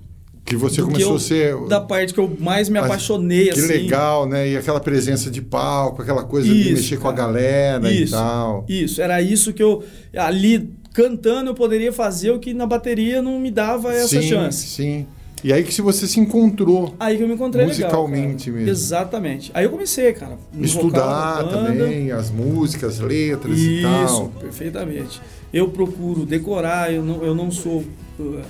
Que 0.45 0.57
você 0.57 0.81
do 0.81 0.89
que 0.89 0.93
começou 0.95 1.13
eu- 1.13 1.17
a 1.17 1.21
ser. 1.21 1.69
da 1.69 1.81
parte 1.81 2.13
que 2.13 2.19
eu 2.21 2.37
mais 2.41 2.69
me 2.69 2.79
apaixonei, 2.79 3.45
Que 3.51 3.59
assim. 3.61 3.67
legal, 3.69 4.27
né? 4.27 4.49
E 4.51 4.57
aquela 4.57 4.81
presença 4.81 5.31
de 5.31 5.41
palco, 5.41 6.03
aquela 6.03 6.25
coisa 6.25 6.49
de 6.49 6.61
Isso, 6.61 6.73
mexer 6.73 6.97
com 6.99 7.09
a 7.09 7.13
cara. 7.15 7.29
galera 7.29 7.91
e 7.93 8.03
Isso. 8.03 8.13
tal. 8.13 8.65
Isso, 8.69 9.01
era 9.01 9.23
isso 9.23 9.53
que 9.53 9.63
eu. 9.63 9.83
Ali, 10.17 10.69
cantando, 10.93 11.51
eu 11.51 11.55
poderia 11.55 11.93
fazer 11.93 12.33
o 12.33 12.39
que 12.41 12.53
na 12.53 12.67
bateria 12.67 13.23
não 13.23 13.39
me 13.39 13.51
dava 13.51 13.95
essa 13.95 14.21
sim, 14.21 14.29
chance. 14.29 14.67
Sim. 14.67 15.07
E 15.45 15.53
aí 15.53 15.65
que 15.65 15.73
se 15.75 15.81
você 15.83 16.07
se 16.07 16.21
encontrou. 16.21 16.95
Aí 17.01 17.17
que 17.17 17.23
eu 17.23 17.29
me 17.29 17.35
encontrei 17.35 17.67
Musicalmente 17.67 18.49
legal, 18.51 18.53
cara. 18.53 18.57
mesmo. 18.59 18.71
Exatamente. 18.71 19.51
Aí 19.55 19.65
eu 19.65 19.71
comecei, 19.71 20.13
cara. 20.13 20.39
Estudar 20.61 21.43
vocal 21.45 21.65
também, 21.65 22.11
as 22.13 22.31
músicas, 22.31 22.99
letras 23.01 23.59
e 23.59 23.79
Isso, 23.79 23.83
tal. 23.83 24.29
perfeitamente. 24.41 25.21
Eu 25.53 25.69
procuro 25.69 26.25
decorar, 26.27 26.93
eu 26.93 27.03
não, 27.03 27.25
eu 27.25 27.35
não 27.35 27.51
sou 27.51 27.83
uh, 28.21 28.41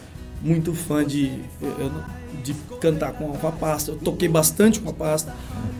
muito 0.42 0.74
fã 0.74 1.04
de, 1.04 1.32
eu- 1.60 1.90
de 2.42 2.54
cantar 2.80 3.12
com 3.12 3.32
a, 3.46 3.50
pasta. 3.52 3.92
Eu 3.92 3.96
toquei 3.96 4.28
bastante 4.28 4.80
com 4.80 4.90
a 4.90 4.92
pasta, 4.92 5.34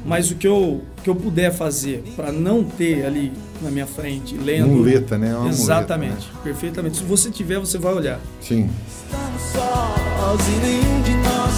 mas 0.04 0.30
o 0.30 0.36
que 0.36 0.46
eu, 0.46 0.82
que 1.02 1.10
eu 1.10 1.14
puder 1.16 1.52
fazer 1.52 2.02
para 2.14 2.30
não 2.30 2.62
ter 2.62 3.04
ali 3.04 3.32
na 3.60 3.70
minha 3.70 3.86
frente 3.86 4.36
lendo. 4.36 4.68
Muleta, 4.68 5.18
né? 5.18 5.30
É 5.32 5.36
uma 5.36 5.48
Exatamente, 5.48 6.12
muleta, 6.12 6.32
né? 6.34 6.40
perfeitamente. 6.44 6.96
Se 6.98 7.04
você 7.04 7.30
tiver, 7.30 7.58
você 7.58 7.78
vai 7.78 7.92
olhar. 7.94 8.20
Sim. 8.40 8.70
Estamos 8.88 9.42
sós 9.52 10.48
e 10.48 10.66
nenhum 10.66 11.02
de 11.02 11.14
nós 11.16 11.52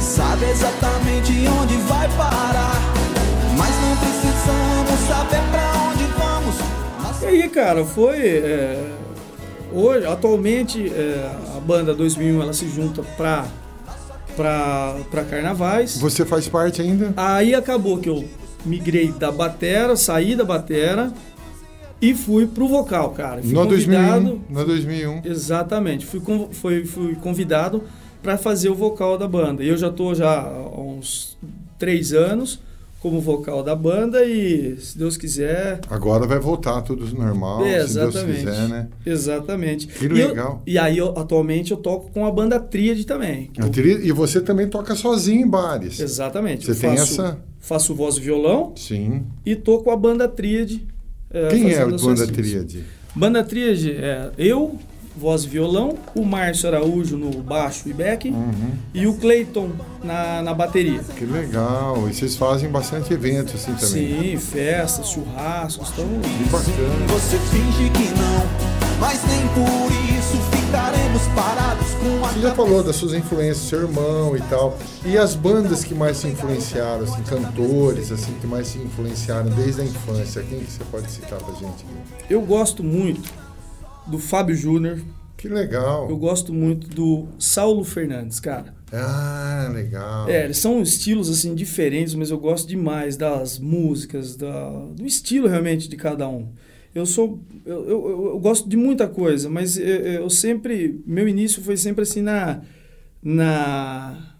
sabe 0.00 0.44
exatamente 0.50 1.32
onde 1.62 1.76
vai 1.88 2.08
parar. 2.16 2.74
Mas 3.56 3.70
não 3.80 3.96
precisamos 3.96 5.08
saber 5.08 5.40
pra 5.50 5.90
onde 5.90 6.04
vamos. 6.18 7.22
E 7.22 7.26
aí, 7.26 7.48
cara, 7.48 7.84
foi. 7.84 8.18
é, 8.18 8.92
hoje, 9.72 10.06
atualmente, 10.06 10.86
é, 10.92 11.30
a 11.42 11.45
banda 11.66 11.94
2001 11.94 12.40
ela 12.42 12.52
se 12.52 12.68
junta 12.68 13.02
pra, 13.16 13.46
pra, 14.36 14.96
pra 15.10 15.24
carnavais. 15.24 15.98
Você 15.98 16.24
faz 16.24 16.48
parte 16.48 16.80
ainda? 16.80 17.12
Aí 17.16 17.54
acabou 17.54 17.98
que 17.98 18.08
eu 18.08 18.24
migrei 18.64 19.10
da 19.12 19.30
batera, 19.32 19.96
saí 19.96 20.34
da 20.36 20.44
batera 20.44 21.12
e 22.00 22.14
fui 22.14 22.46
pro 22.46 22.68
vocal, 22.68 23.10
cara. 23.10 23.42
Fui 23.42 23.52
No 23.52 23.66
2001. 23.66 23.98
convidado. 24.12 24.40
No 24.50 24.64
2001. 24.64 25.20
Exatamente. 25.24 26.06
Fui, 26.06 26.20
foi- 26.52 26.84
fui 26.84 27.14
convidado 27.16 27.82
para 28.22 28.36
fazer 28.36 28.68
o 28.68 28.74
vocal 28.74 29.16
da 29.18 29.26
banda. 29.28 29.62
E 29.62 29.68
eu 29.68 29.76
já 29.76 29.90
tô 29.90 30.14
já 30.14 30.40
há 30.40 30.80
uns 30.80 31.36
três 31.78 32.12
anos 32.12 32.58
como 33.06 33.20
vocal 33.20 33.62
da 33.62 33.76
banda 33.76 34.24
e, 34.24 34.76
se 34.80 34.98
Deus 34.98 35.16
quiser, 35.16 35.80
Agora 35.88 36.26
vai 36.26 36.40
voltar 36.40 36.82
tudo 36.82 37.06
normal, 37.16 37.64
É, 37.64 37.86
se 37.86 37.94
Deus 37.94 38.14
exatamente. 38.16 38.38
quiser, 38.40 38.68
né? 38.68 38.88
Exatamente. 39.06 39.86
Que 39.86 40.06
E 40.06 40.20
eu- 40.20 40.28
legal. 40.28 40.62
E, 40.66 40.76
aí, 40.76 40.98
eu, 40.98 41.16
atualmente, 41.16 41.70
eu 41.70 41.76
toco 41.76 42.10
com 42.10 42.26
a 42.26 42.30
banda 42.32 42.58
Tríade 42.58 43.06
também. 43.06 43.50
Eu 43.56 43.70
teria- 43.70 43.98
E 44.04 44.10
você 44.10 44.40
também 44.40 44.66
toca 44.66 44.96
sozinho 44.96 45.40
em 45.40 45.48
bares. 45.48 46.00
exatamente. 46.00 46.66
Você 46.66 46.74
tem 46.74 46.96
faço, 46.96 47.12
essa- 47.22 47.38
Faço 47.60 47.94
voz 47.94 48.16
e 48.16 48.20
violão 48.20 48.72
Sim. 48.76 49.22
e 49.44 49.54
tô 49.54 49.78
com 49.78 49.90
a 49.92 49.96
banda 49.96 50.26
Tríade. 50.26 50.84
é, 51.30 51.48
Quem 51.48 51.70
é 51.72 51.82
as 51.82 52.02
banda 52.02 52.26
tríade? 52.26 52.84
Banda 53.14 53.42
Tríade 53.44 53.92
é 53.92 54.30
eu, 54.36 54.76
voz 55.18 55.44
e 55.44 55.48
violão, 55.48 55.94
o 56.14 56.24
Márcio 56.24 56.68
Araújo 56.68 57.16
no 57.16 57.30
baixo 57.42 57.88
e 57.88 57.92
back 57.92 58.28
Uhum. 58.30 58.70
e 58.94 59.06
o 59.06 59.14
Clayton 59.14 59.70
na, 60.04 60.42
na 60.42 60.54
bateria. 60.54 61.00
Que 61.16 61.24
legal. 61.24 62.08
E 62.08 62.14
vocês 62.14 62.36
fazem 62.36 62.68
bastante 62.70 63.12
eventos 63.12 63.54
assim 63.54 63.74
também. 63.74 64.32
Sim, 64.32 64.36
festas, 64.38 65.08
churrascos, 65.10 65.90
então 65.92 66.04
Que 66.22 66.44
bacana. 66.50 67.06
Você 67.08 67.38
finge 67.38 67.90
que 67.90 68.08
não, 68.18 68.98
mas 69.00 69.20
nem 69.26 69.40
por 69.48 69.92
isso 70.18 70.36
ficaremos 70.56 71.22
parados 71.34 71.86
com 71.94 72.24
a 72.24 72.28
Você 72.28 72.40
já 72.40 72.54
falou 72.54 72.82
das 72.82 72.96
suas 72.96 73.14
influências, 73.14 73.68
seu 73.68 73.82
irmão 73.82 74.36
e 74.36 74.40
tal. 74.42 74.76
E 75.04 75.16
as 75.16 75.34
bandas 75.34 75.84
que 75.84 75.94
mais 75.94 76.16
se 76.18 76.28
influenciaram, 76.28 77.04
assim, 77.04 77.22
cantores, 77.22 78.10
assim, 78.12 78.32
que 78.40 78.46
mais 78.46 78.66
se 78.68 78.78
influenciaram 78.78 79.50
desde 79.50 79.80
a 79.82 79.84
infância. 79.84 80.42
Quem 80.42 80.60
que 80.60 80.70
você 80.70 80.84
pode 80.90 81.10
citar 81.10 81.38
pra 81.38 81.54
gente? 81.54 81.84
eu 82.28 82.40
gosto 82.42 82.82
muito 82.82 83.30
do 84.06 84.18
Fábio 84.18 84.54
Júnior, 84.54 84.98
Que 85.36 85.48
legal. 85.48 86.08
eu 86.08 86.16
gosto 86.16 86.52
muito 86.52 86.88
do 86.88 87.26
Saulo 87.38 87.84
Fernandes, 87.84 88.40
cara. 88.40 88.74
Ah, 88.92 89.68
legal. 89.74 90.28
É, 90.28 90.44
eles 90.44 90.58
são 90.58 90.80
estilos 90.80 91.28
assim 91.28 91.54
diferentes, 91.54 92.14
mas 92.14 92.30
eu 92.30 92.38
gosto 92.38 92.68
demais 92.68 93.16
das 93.16 93.58
músicas, 93.58 94.36
da, 94.36 94.70
do 94.94 95.04
estilo 95.04 95.48
realmente 95.48 95.88
de 95.88 95.96
cada 95.96 96.28
um. 96.28 96.48
Eu 96.94 97.04
sou, 97.04 97.40
eu, 97.66 97.84
eu, 97.88 98.10
eu- 98.32 98.38
gosto 98.38 98.68
de 98.68 98.76
muita 98.76 99.06
coisa, 99.08 99.50
mas 99.50 99.76
eu, 99.76 99.84
eu 99.86 100.30
sempre, 100.30 101.02
meu 101.06 101.28
início 101.28 101.60
foi 101.62 101.76
sempre 101.76 102.02
assim 102.02 102.22
na, 102.22 102.62
na 103.22 104.32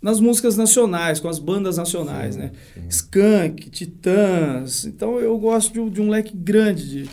nas 0.00 0.18
músicas 0.18 0.56
nacionais, 0.56 1.20
com 1.20 1.28
as 1.28 1.38
bandas 1.38 1.76
nacionais, 1.76 2.34
Sim, 2.34 2.40
né? 2.40 2.52
sim. 2.72 2.80
Skank, 2.88 3.68
Titãs. 3.68 4.86
Então 4.86 5.20
eu 5.20 5.36
gosto 5.38 5.74
de, 5.74 5.80
um- 5.80 5.90
de 5.90 6.00
um 6.00 6.08
leque 6.08 6.34
grande 6.34 6.88
de 7.04 7.10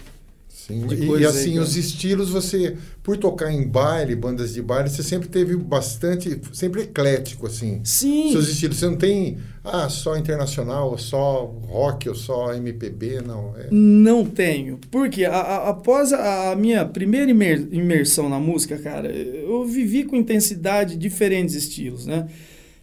Sim. 0.67 0.85
E, 0.91 1.05
e 1.05 1.15
aí, 1.15 1.25
assim, 1.25 1.51
cara. 1.53 1.63
os 1.63 1.75
estilos, 1.77 2.29
você, 2.29 2.75
por 3.01 3.15
tocar 3.17 3.51
em 3.51 3.65
baile, 3.67 4.15
bandas 4.15 4.53
de 4.53 4.61
baile, 4.61 4.89
você 4.89 5.01
sempre 5.01 5.29
teve 5.29 5.55
bastante, 5.55 6.39
sempre 6.51 6.81
eclético, 6.81 7.47
assim. 7.47 7.79
Sim. 7.83 8.31
Seus 8.31 8.49
estilos, 8.49 8.77
você 8.77 8.85
não 8.87 8.97
tem, 8.97 9.37
ah, 9.63 9.87
só 9.87 10.17
internacional, 10.17 10.91
ou 10.91 10.97
só 10.97 11.45
rock, 11.67 12.09
ou 12.09 12.15
só 12.15 12.53
MPB, 12.53 13.21
não. 13.25 13.53
É. 13.57 13.67
Não 13.71 14.25
tenho. 14.25 14.77
Porque 14.91 15.23
a- 15.23 15.33
a- 15.33 15.69
após 15.69 16.11
a, 16.11 16.51
a 16.51 16.55
minha 16.55 16.83
primeira 16.85 17.31
imer- 17.31 17.67
imersão 17.71 18.27
na 18.27 18.39
música, 18.39 18.77
cara, 18.77 19.09
eu 19.09 19.63
vivi 19.65 20.03
com 20.03 20.15
intensidade 20.17 20.97
diferentes 20.97 21.55
estilos, 21.55 22.05
né? 22.05 22.27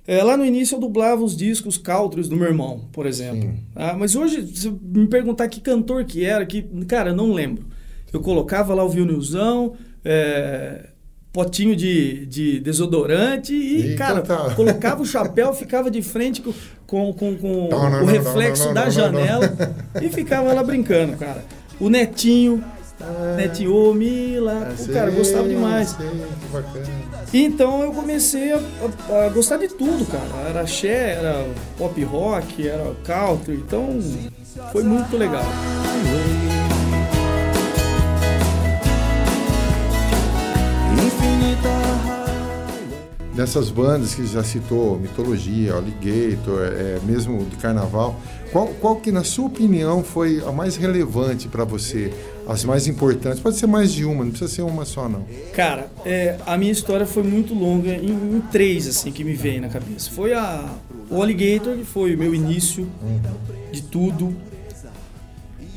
É, 0.07 0.23
lá 0.23 0.37
no 0.37 0.45
início 0.45 0.77
eu 0.77 0.81
dublava 0.81 1.23
os 1.25 1.35
discos 1.35 1.79
countries 1.79 2.29
do 2.29 2.37
meu 2.37 2.47
irmão, 2.49 2.89
por 2.93 3.07
exemplo. 3.07 3.55
Ah, 3.75 3.95
mas 3.99 4.15
hoje, 4.15 4.47
se 4.55 4.71
me 4.71 5.07
perguntar 5.07 5.49
que 5.49 5.63
cantor 5.63 6.05
que 6.05 6.25
era, 6.25 6.45
que, 6.45 6.63
cara, 6.87 7.13
não 7.15 7.33
lembro. 7.33 7.65
Eu 8.15 8.21
colocava 8.21 8.73
lá 8.75 8.85
o 8.85 8.89
vinilzão, 8.89 9.75
é, 10.05 10.87
potinho 11.33 11.75
de, 11.75 12.25
de 12.27 12.61
desodorante 12.61 13.53
e, 13.53 13.91
Eita, 13.91 13.97
cara, 13.99 14.21
tá. 14.23 14.51
colocava 14.57 15.03
o 15.03 15.07
chapéu, 15.07 15.53
ficava 15.53 15.91
de 15.91 16.01
frente 16.01 16.41
com, 16.41 16.53
com, 16.87 17.13
com, 17.13 17.37
com 17.37 17.69
Não, 17.71 17.91
não, 17.91 18.03
o 18.05 18.07
reflexo 18.07 18.67
não, 18.67 18.75
da 18.75 18.89
janela 18.89 19.53
e 20.01 20.09
ficava 20.09 20.53
lá 20.53 20.63
brincando, 20.63 21.17
cara. 21.17 21.45
O 21.81 21.91
Netinho, 21.91 22.63
Netinho, 23.37 23.75
ô 23.75 23.93
Mila, 23.93 24.69
Ah, 24.71 24.81
o 24.81 24.89
cara, 24.93 25.11
eu 25.11 25.17
gostava 25.17 25.49
demais. 25.49 25.89
sei, 25.91 26.07
que 26.09 26.53
bacana. 26.53 26.87
Então 27.33 27.83
eu 27.83 27.91
comecei 27.93 28.53
a, 28.53 28.61
a- 29.11 29.27
a 29.27 29.29
gostar 29.31 29.57
de 29.57 29.67
tudo, 29.69 30.07
cara. 30.07 30.49
Era 30.51 30.61
axé, 30.61 31.15
era 31.19 31.45
pop 31.77 32.01
rock, 32.05 32.69
era 32.69 32.95
country, 33.03 33.55
então 33.57 33.99
foi 34.71 34.85
muito 34.85 35.17
legal. 35.17 35.43
Dessas 43.35 43.69
bandas 43.69 44.15
que 44.15 44.25
já 44.27 44.45
citou, 44.45 44.97
Mitologia, 44.97 45.75
Alligator, 45.75 46.61
é, 46.63 47.01
mesmo 47.05 47.45
de 47.45 47.57
carnaval, 47.57 48.21
qual, 48.53 48.69
qual 48.81 48.97
que, 48.97 49.11
na 49.11 49.25
sua 49.25 49.47
opinião, 49.47 50.05
foi 50.05 50.41
a 50.47 50.53
mais 50.53 50.77
relevante 50.77 51.49
para 51.49 51.65
você? 51.65 52.15
As 52.47 52.65
mais 52.65 52.87
importantes? 52.87 53.41
Pode 53.41 53.57
ser 53.57 53.67
mais 53.67 53.93
de 53.93 54.05
uma, 54.05 54.23
não 54.23 54.31
precisa 54.31 54.49
ser 54.49 54.63
uma 54.63 54.85
só, 54.85 55.09
não. 55.09 55.25
Cara, 55.53 55.91
é, 56.05 56.37
a 56.47 56.57
minha 56.57 56.71
história 56.71 57.05
foi 57.07 57.25
muito 57.25 57.55
longa 57.55 57.91
em, 57.91 58.11
em 58.11 58.41
três, 58.53 58.87
assim, 58.87 59.11
que 59.11 59.25
me 59.25 59.33
vem 59.35 59.61
na 59.61 59.69
cabeça. 59.69 60.09
Foi 60.13 60.33
a, 60.33 60.73
o 61.11 61.21
Alligator, 61.21 61.77
que 61.77 61.85
foi 61.85 62.15
o 62.15 62.19
meu 62.19 62.33
início 62.33 62.89
de 63.73 63.83
tudo. 63.83 64.33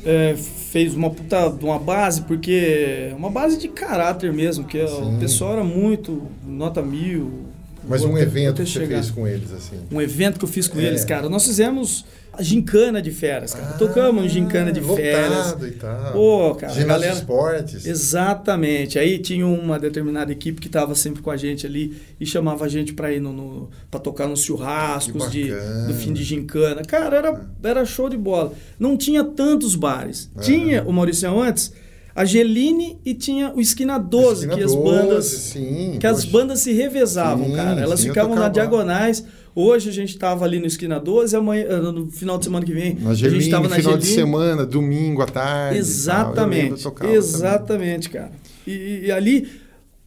É, 0.04 0.36
fez 0.36 0.94
uma 0.94 1.10
puta 1.10 1.48
uma 1.48 1.78
base, 1.78 2.22
porque 2.22 3.12
uma 3.16 3.30
base 3.30 3.58
de 3.58 3.66
caráter 3.66 4.32
mesmo, 4.32 4.64
que 4.64 4.78
o 4.80 5.18
pessoal 5.18 5.54
era 5.54 5.64
muito 5.64 6.22
nota 6.46 6.80
mil. 6.80 7.47
Mas 7.88 8.02
Vou 8.02 8.12
um 8.12 8.18
evento 8.18 8.62
que 8.62 8.68
você 8.68 8.80
chegar. 8.80 8.96
fez 9.00 9.10
com 9.10 9.26
eles, 9.26 9.50
assim. 9.52 9.76
Um 9.90 10.00
evento 10.00 10.38
que 10.38 10.44
eu 10.44 10.48
fiz 10.48 10.68
com 10.68 10.78
É. 10.78 10.84
eles, 10.84 11.04
cara. 11.04 11.28
Nós 11.28 11.44
fizemos 11.46 12.04
a 12.32 12.42
gincana 12.42 13.00
de 13.02 13.10
férias, 13.10 13.54
cara. 13.54 13.72
Tocamos 13.78 14.24
em 14.24 14.28
gincana 14.28 14.70
de 14.70 14.78
Ah, 14.80 14.94
férias. 14.94 15.56
e 15.62 15.70
tal. 15.72 16.12
Pô, 16.12 16.54
cara, 16.54 16.72
Ginásio 16.72 16.88
galera- 16.88 17.14
esportes. 17.14 17.86
Exatamente. 17.86 18.98
Aí 18.98 19.18
tinha 19.18 19.46
uma 19.46 19.78
determinada 19.78 20.30
equipe 20.30 20.60
que 20.60 20.66
estava 20.66 20.94
sempre 20.94 21.22
com 21.22 21.30
a 21.30 21.36
gente 21.36 21.66
ali 21.66 21.96
e 22.20 22.26
chamava 22.26 22.64
a 22.64 22.68
gente 22.68 22.92
para 22.92 23.12
ir 23.12 23.20
no, 23.20 23.32
no 23.32 23.70
para 23.90 23.98
tocar 24.00 24.28
nos 24.28 24.42
churrascos 24.42 25.30
de, 25.30 25.50
do 25.86 25.94
fim 25.94 26.12
de 26.12 26.22
gincana. 26.22 26.82
Cara, 26.82 27.16
era, 27.16 27.40
era 27.62 27.84
show 27.84 28.08
de 28.08 28.16
bola. 28.16 28.52
Não 28.78 28.96
tinha 28.96 29.24
tantos 29.24 29.74
bares. 29.74 30.30
Tinha 30.40 30.82
o 30.84 30.92
Mauricião 30.92 31.40
antes, 31.40 31.72
a 32.20 32.24
Geline 32.24 32.98
e 33.04 33.14
tinha 33.14 33.52
o 33.54 33.60
Esquina 33.60 33.96
12, 33.96 34.46
Esquina 34.46 34.56
que 34.56 34.62
as 34.64 34.74
12, 34.74 34.82
bandas 34.90 35.24
sim, 35.26 35.96
que 36.00 36.06
as 36.06 36.24
poxa. 36.24 36.30
bandas 36.32 36.60
se 36.60 36.72
revezavam, 36.72 37.46
Sim, 37.46 37.54
cara. 37.54 37.80
Elas 37.80 38.00
sim, 38.00 38.08
ficavam 38.08 38.34
na 38.34 38.48
diagonais. 38.48 39.24
Hoje 39.54 39.88
a 39.88 39.92
gente 39.92 40.10
estava 40.10 40.44
ali 40.44 40.58
no 40.58 40.66
Esquina 40.66 40.98
12, 40.98 41.36
amanhã, 41.36 41.66
ah, 41.70 41.80
no 41.92 42.10
final 42.10 42.36
de 42.36 42.44
semana 42.46 42.66
que 42.66 42.72
vem, 42.72 42.94
Na 42.96 43.10
a 43.10 43.14
gente 43.14 43.30
Geline, 43.30 43.44
estava 43.44 43.68
na 43.68 43.76
final 43.76 43.96
de 43.96 44.04
Geline. 44.06 44.20
semana, 44.20 44.66
domingo 44.66 45.22
à 45.22 45.26
tarde. 45.26 45.78
Exatamente, 45.78 46.82
tocava 46.82 47.04
também. 47.06 47.16
exatamente, 47.16 48.10
cara. 48.10 48.32
E, 48.66 49.02
e 49.06 49.12
ali, 49.12 49.48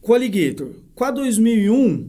com 0.02 0.12
o 0.12 0.14
Alligator, 0.14 0.68
com 0.94 1.04
a 1.04 1.10
2001, 1.10 2.08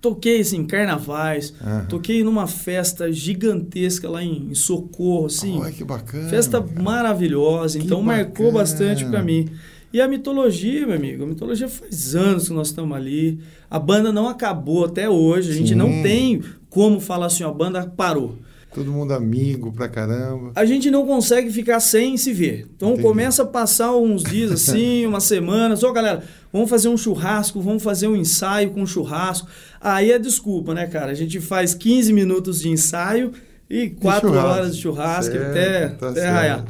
toquei 0.00 0.40
assim, 0.40 0.58
em 0.58 0.66
carnavais, 0.66 1.52
Aham. 1.60 1.86
toquei 1.88 2.22
numa 2.22 2.46
festa 2.46 3.10
gigantesca 3.12 4.08
lá 4.08 4.22
em, 4.22 4.48
em 4.50 4.54
Socorro, 4.54 5.26
assim. 5.26 5.60
Que 5.76 5.84
bacana. 5.84 6.28
Festa 6.28 6.62
cara. 6.62 6.82
maravilhosa, 6.82 7.78
Que 7.78 7.84
então 7.86 8.02
marcou 8.02 8.46
bacana. 8.46 8.52
bastante 8.58 9.04
pra 9.04 9.22
mim. 9.22 9.48
E 9.92 10.00
a 10.00 10.06
mitologia, 10.08 10.86
meu 10.86 10.96
amigo, 10.96 11.24
a 11.24 11.26
mitologia 11.26 11.66
faz 11.68 12.14
anos 12.14 12.48
que 12.48 12.54
nós 12.54 12.68
estamos 12.68 12.94
ali. 12.96 13.38
A 13.70 13.78
banda 13.78 14.12
não 14.12 14.28
acabou 14.28 14.84
até 14.84 15.08
hoje. 15.08 15.50
A 15.50 15.54
gente 15.54 15.70
Sim. 15.70 15.74
não 15.76 16.02
tem 16.02 16.42
como 16.68 17.00
falar 17.00 17.26
assim, 17.26 17.42
a 17.42 17.50
banda 17.50 17.86
parou. 17.86 18.36
Todo 18.74 18.92
mundo 18.92 19.12
amigo 19.12 19.72
pra 19.72 19.88
caramba. 19.88 20.52
A 20.54 20.64
gente 20.64 20.90
não 20.90 21.06
consegue 21.06 21.50
ficar 21.50 21.80
sem 21.80 22.16
se 22.16 22.32
ver. 22.32 22.66
Então 22.76 22.90
Entendi. 22.90 23.02
começa 23.02 23.42
a 23.42 23.46
passar 23.46 23.96
uns 23.96 24.22
dias 24.22 24.52
assim, 24.52 25.06
umas 25.06 25.24
semanas. 25.24 25.82
Ô, 25.82 25.92
galera, 25.92 26.22
vamos 26.52 26.68
fazer 26.68 26.88
um 26.88 26.96
churrasco, 26.96 27.60
vamos 27.60 27.82
fazer 27.82 28.08
um 28.08 28.16
ensaio 28.16 28.70
com 28.70 28.86
churrasco. 28.86 29.48
Aí 29.80 30.12
é 30.12 30.18
desculpa, 30.18 30.74
né, 30.74 30.86
cara? 30.86 31.10
A 31.12 31.14
gente 31.14 31.40
faz 31.40 31.74
15 31.74 32.12
minutos 32.12 32.60
de 32.60 32.68
ensaio 32.68 33.32
e 33.70 33.90
4 33.90 34.28
churrasco. 34.28 34.48
horas 34.48 34.76
de 34.76 34.82
churrasco 34.82 35.32
Certo, 35.32 35.50
até, 35.50 35.88
tá 35.88 36.08
até 36.10 36.30
raiar. 36.30 36.64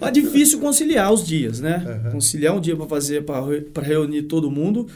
É 0.00 0.10
difícil 0.10 0.60
conciliar 0.60 1.12
os 1.12 1.26
dias, 1.26 1.60
né? 1.60 2.10
Conciliar 2.12 2.54
um 2.56 2.60
dia 2.60 2.76
para 2.76 2.86
fazer, 2.86 3.24
para 3.24 3.82
reunir 3.82 4.22
todo 4.22 4.50
mundo 4.50 4.86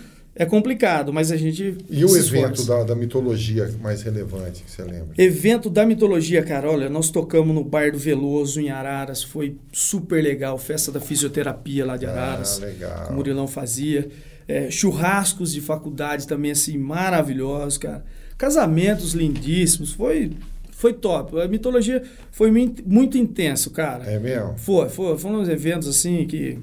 é 0.40 0.46
complicado, 0.46 1.12
mas 1.12 1.33
a 1.33 1.37
gente. 1.37 1.77
E 1.90 2.05
o 2.05 2.16
evento 2.16 2.64
da, 2.64 2.85
da 2.85 2.94
mitologia 2.94 3.68
mais 3.83 4.03
relevante 4.03 4.62
que 4.62 4.70
você 4.70 4.83
lembra? 4.83 5.09
Evento 5.18 5.68
da 5.68 5.85
mitologia, 5.85 6.44
cara. 6.44 6.70
Olha, 6.70 6.88
nós 6.88 7.11
tocamos 7.11 7.53
no 7.53 7.64
Bar 7.64 7.90
do 7.90 7.98
Veloso, 7.98 8.61
em 8.61 8.70
Araras. 8.70 9.20
Foi 9.20 9.57
super 9.72 10.22
legal. 10.22 10.57
Festa 10.57 10.92
da 10.92 11.01
fisioterapia 11.01 11.85
lá 11.85 11.96
de 11.96 12.07
Araras. 12.07 12.61
Ah, 12.62 12.66
legal. 12.66 13.07
que 13.07 13.12
o 13.12 13.16
Murilão 13.16 13.48
fazia. 13.48 14.09
É, 14.46 14.70
churrascos 14.70 15.53
de 15.53 15.61
faculdade 15.61 16.24
também, 16.24 16.53
assim, 16.53 16.79
maravilhosos, 16.79 17.77
cara. 17.77 18.05
Casamentos 18.38 19.14
lindíssimos. 19.14 19.90
Foi, 19.90 20.31
foi 20.70 20.92
top. 20.92 21.40
A 21.40 21.48
mitologia 21.48 22.01
foi 22.31 22.53
muito, 22.87 23.18
intenso, 23.18 23.72
cara. 23.72 24.05
É 24.05 24.20
mesmo? 24.20 24.57
Foi, 24.57 24.88
foi. 24.88 25.18
Foram 25.18 25.40
uns 25.40 25.48
eventos, 25.48 25.88
assim, 25.88 26.24
que... 26.29 26.61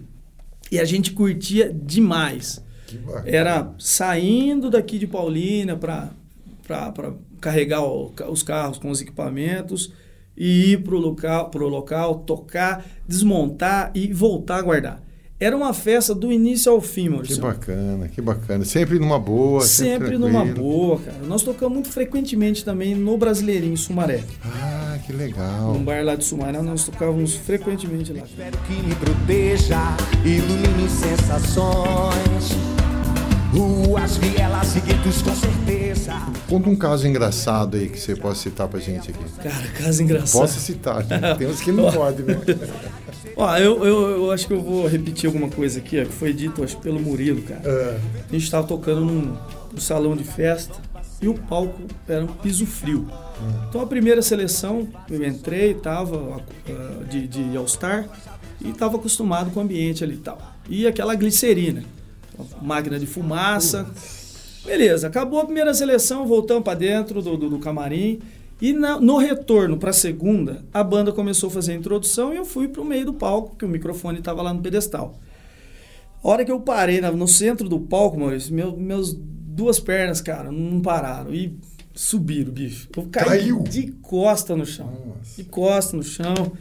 E 0.72 0.80
a 0.80 0.86
gente 0.86 1.12
curtia 1.12 1.70
demais. 1.72 2.64
Era 3.26 3.72
saindo 3.80 4.70
daqui 4.70 4.98
de 5.00 5.08
Paulínia 5.08 5.76
para 5.76 6.10
carregar 7.42 7.84
o- 7.84 8.12
os 8.30 8.44
carros 8.44 8.78
com 8.78 8.90
os 8.90 9.02
equipamentos 9.02 9.92
e 10.38 10.74
ir 10.74 10.84
para 10.84 10.96
o 10.96 11.00
local, 11.00 11.50
pro 11.50 11.68
local, 11.68 12.16
tocar, 12.20 12.86
desmontar 13.08 13.92
e 13.96 14.12
voltar 14.12 14.58
a 14.58 14.62
guardar. 14.62 15.06
Era 15.38 15.56
uma 15.56 15.74
festa 15.74 16.16
do 16.16 16.32
início 16.32 16.72
ao 16.72 16.80
fim, 16.80 17.04
Que 17.04 17.10
Maurício. 17.10 17.42
bacana, 17.42 18.08
que 18.08 18.22
bacana. 18.22 18.64
Sempre 18.64 18.98
numa 18.98 19.20
boa, 19.20 19.62
sempre, 19.62 20.08
Sempre 20.08 20.18
numa 20.18 20.46
boa, 20.46 20.98
cara. 20.98 21.18
Nós 21.28 21.44
tocamos 21.44 21.74
muito 21.74 21.90
frequentemente 21.90 22.64
também 22.64 22.96
no 22.96 23.18
Brasileirinho, 23.18 23.74
em 23.74 23.76
Sumaré. 23.78 24.24
Ah, 24.46 24.98
que 25.06 25.12
legal. 25.12 25.74
Num 25.74 25.84
bar 25.84 26.06
lá 26.06 26.16
de 26.16 26.24
Sumaré, 26.24 26.62
nós 26.62 26.86
tocávamos 26.86 27.36
frequentemente 27.36 28.14
lá. 28.14 28.24
Espero 28.24 28.58
que 28.60 28.74
me 28.82 28.96
proteja, 28.96 29.78
ilumine 30.24 30.90
sensações. 30.90 32.75
Ruas, 33.56 34.18
vielas 34.18 34.76
e 34.76 34.80
guetos 34.82 35.22
com 35.22 35.34
certeza. 35.34 36.14
Conta 36.50 36.70
um 36.70 36.76
caso 36.76 37.08
engraçado 37.08 37.78
aí 37.78 37.88
que 37.88 37.98
você 37.98 38.14
possa 38.14 38.42
citar 38.42 38.68
pra 38.68 38.80
gente 38.82 39.12
aqui. 39.12 39.24
Cara, 39.42 39.68
caso 39.78 40.04
engraçado. 40.04 40.42
Posso 40.42 40.60
citar, 40.60 41.06
né? 41.06 41.36
Tem 41.36 41.48
uns 41.48 41.62
que 41.62 41.72
não 41.72 41.90
pode, 41.92 42.22
né? 42.24 42.38
Ó, 43.38 43.58
eu, 43.58 43.86
eu, 43.86 44.10
eu 44.10 44.32
acho 44.32 44.48
que 44.48 44.54
eu 44.54 44.62
vou 44.62 44.88
repetir 44.88 45.28
alguma 45.28 45.50
coisa 45.50 45.80
aqui, 45.80 46.02
ó, 46.02 46.06
que 46.06 46.12
foi 46.12 46.32
dito, 46.32 46.64
acho, 46.64 46.78
pelo 46.78 47.00
Murilo, 47.02 47.42
cara. 47.42 47.62
Ah, 47.66 48.00
A 48.30 48.32
gente 48.32 48.44
estava 48.44 48.66
tocando 48.66 49.02
num, 49.02 49.36
num 49.74 49.80
salão 49.80 50.16
de 50.16 50.24
festa 50.24 50.76
e 51.22 51.28
o 51.28 51.34
palco 51.34 51.82
era 52.08 52.24
um 52.24 52.28
piso 52.28 52.66
frio. 52.66 53.08
Então 53.68 53.82
a 53.82 53.88
primeira 53.88 54.22
seleção, 54.22 54.88
eu 55.10 55.26
entrei, 55.26 55.74
tava 55.74 56.42
ah, 56.70 57.04
de, 57.10 57.28
de 57.28 57.58
All-Star 57.58 58.06
e 58.62 58.70
estava 58.70 58.96
acostumado 58.96 59.52
com 59.52 59.60
o 59.60 59.64
ambiente 59.64 60.02
ali 60.04 60.14
e 60.16 60.20
tal. 60.20 60.38
E 60.70 60.88
aquela 60.88 61.14
glicerina, 61.14 61.84
máquina 62.62 63.00
de 63.00 63.06
fumaça. 63.06 63.86
Beleza, 64.66 65.08
acabou 65.08 65.40
a 65.40 65.46
primeira 65.46 65.74
seleção, 65.74 66.26
voltamos 66.26 66.64
para 66.64 66.78
dentro 66.78 67.22
do, 67.22 67.38
do, 67.38 67.50
do 67.52 67.60
camarim. 67.60 68.20
E 68.62 68.72
na- 68.74 69.00
no 69.00 69.18
retorno 69.18 69.78
para 69.78 69.90
a 69.90 69.94
segunda, 69.94 70.64
a 70.74 70.84
banda 70.84 71.12
começou 71.12 71.50
a 71.50 71.52
fazer 71.52 71.74
a 71.74 71.76
introdução 71.76 72.34
e 72.34 72.38
eu 72.38 72.46
fui 72.46 72.68
para 72.68 72.82
o 72.82 72.86
meio 72.86 73.06
do 73.06 73.14
palco, 73.14 73.56
que 73.58 73.66
o 73.66 73.68
microfone 73.68 74.20
estava 74.20 74.42
lá 74.42 74.54
no 74.54 74.62
pedestal. 74.62 75.20
A 76.24 76.28
hora 76.28 76.44
que 76.46 76.52
eu 76.52 76.60
parei 76.60 77.02
no 77.02 77.28
centro 77.28 77.68
do 77.70 77.80
palco, 77.80 78.18
Maurício, 78.20 78.54
meu, 78.54 78.76
meus 78.76 79.14
duas 79.14 79.80
pernas, 79.80 80.22
cara, 80.22 80.52
não 80.52 80.80
pararam. 80.82 81.34
E 81.34 81.56
subiram, 81.94 82.52
bicho. 82.52 82.88
Eu 82.96 83.04
caí 83.12 83.26
Caiu? 83.26 83.62
de 83.62 83.92
costa 84.02 84.56
no 84.56 84.66
chão. 84.66 84.88
Nossa. 85.06 85.36
De 85.38 85.44
costa 85.44 85.96
no 85.98 86.04
chão. 86.04 86.54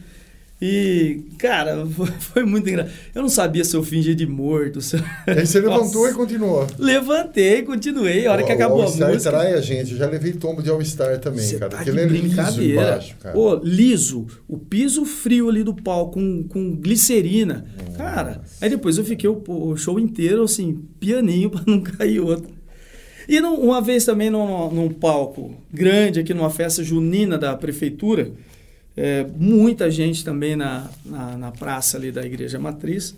E, 0.61 1.21
cara, 1.37 1.85
foi, 1.91 2.07
foi 2.07 2.43
muito 2.45 2.69
engraçado. 2.69 2.93
Eu 3.13 3.21
não 3.21 3.29
sabia 3.29 3.63
se 3.63 3.75
eu 3.75 3.83
fingia 3.83 4.15
de 4.15 4.25
morto. 4.25 4.79
Se... 4.81 4.95
Aí 5.27 5.45
você 5.45 5.59
levantou 5.61 6.01
Nossa. 6.03 6.11
e 6.11 6.13
continuou. 6.13 6.67
Levantei, 6.79 7.61
continuei. 7.63 8.25
A 8.25 8.31
hora 8.31 8.43
que 8.43 8.51
Ó, 8.51 8.55
acabou 8.55 8.77
o 8.77 8.81
a 8.81 8.85
All-Star 8.85 9.11
música. 9.11 9.31
trai 9.31 9.53
a 9.53 9.61
gente. 9.61 9.91
Eu 9.91 9.97
já 9.97 10.07
levei 10.07 10.31
tombo 10.33 10.63
de 10.63 10.69
All-Star 10.69 11.19
também, 11.19 11.41
Você 11.43 11.57
cara. 11.57 11.71
tá 11.71 11.77
Porque 11.77 11.91
de 11.91 11.97
ele 11.97 12.17
é 12.17 12.21
liso 12.21 12.61
embaixo, 12.63 13.15
cara. 13.21 13.37
Ô, 13.37 13.55
liso. 13.55 14.27
O 14.47 14.57
piso 14.57 15.03
frio 15.03 15.49
ali 15.49 15.63
do 15.63 15.75
palco 15.75 16.13
com, 16.13 16.43
com 16.43 16.75
glicerina. 16.75 17.65
Cara, 17.97 18.41
aí 18.61 18.69
depois 18.69 18.97
eu 18.97 19.03
fiquei 19.03 19.29
o, 19.29 19.43
o 19.47 19.75
show 19.75 19.99
inteiro, 19.99 20.43
assim, 20.43 20.81
pianinho 20.99 21.49
pra 21.51 21.61
não 21.67 21.81
cair 21.81 22.19
outro. 22.21 22.55
E 23.27 23.39
uma 23.39 23.81
vez 23.81 24.05
também 24.05 24.29
num, 24.29 24.71
num 24.71 24.89
palco 24.89 25.55
grande, 25.73 26.19
aqui 26.19 26.33
numa 26.33 26.49
festa 26.49 26.83
junina 26.83 27.37
da 27.37 27.55
prefeitura, 27.55 28.31
é, 28.97 29.25
muita 29.37 29.89
gente 29.91 30.23
também 30.23 30.55
na, 30.55 30.89
na, 31.05 31.37
na 31.37 31.51
praça 31.51 31.97
ali 31.97 32.11
da 32.11 32.25
Igreja 32.25 32.57
Matriz. 32.59 33.15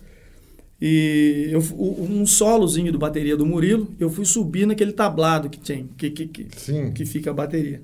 E 0.79 1.49
eu, 1.51 1.59
um 1.79 2.25
solozinho 2.27 2.91
do 2.91 2.99
bateria 2.99 3.35
do 3.35 3.45
Murilo, 3.45 3.87
eu 3.99 4.09
fui 4.11 4.25
subir 4.25 4.67
naquele 4.67 4.91
tablado 4.93 5.49
que 5.49 5.59
tem, 5.59 5.87
que, 5.97 6.11
que, 6.11 6.27
que, 6.27 6.47
que 6.93 7.05
fica 7.05 7.31
a 7.31 7.33
bateria. 7.33 7.81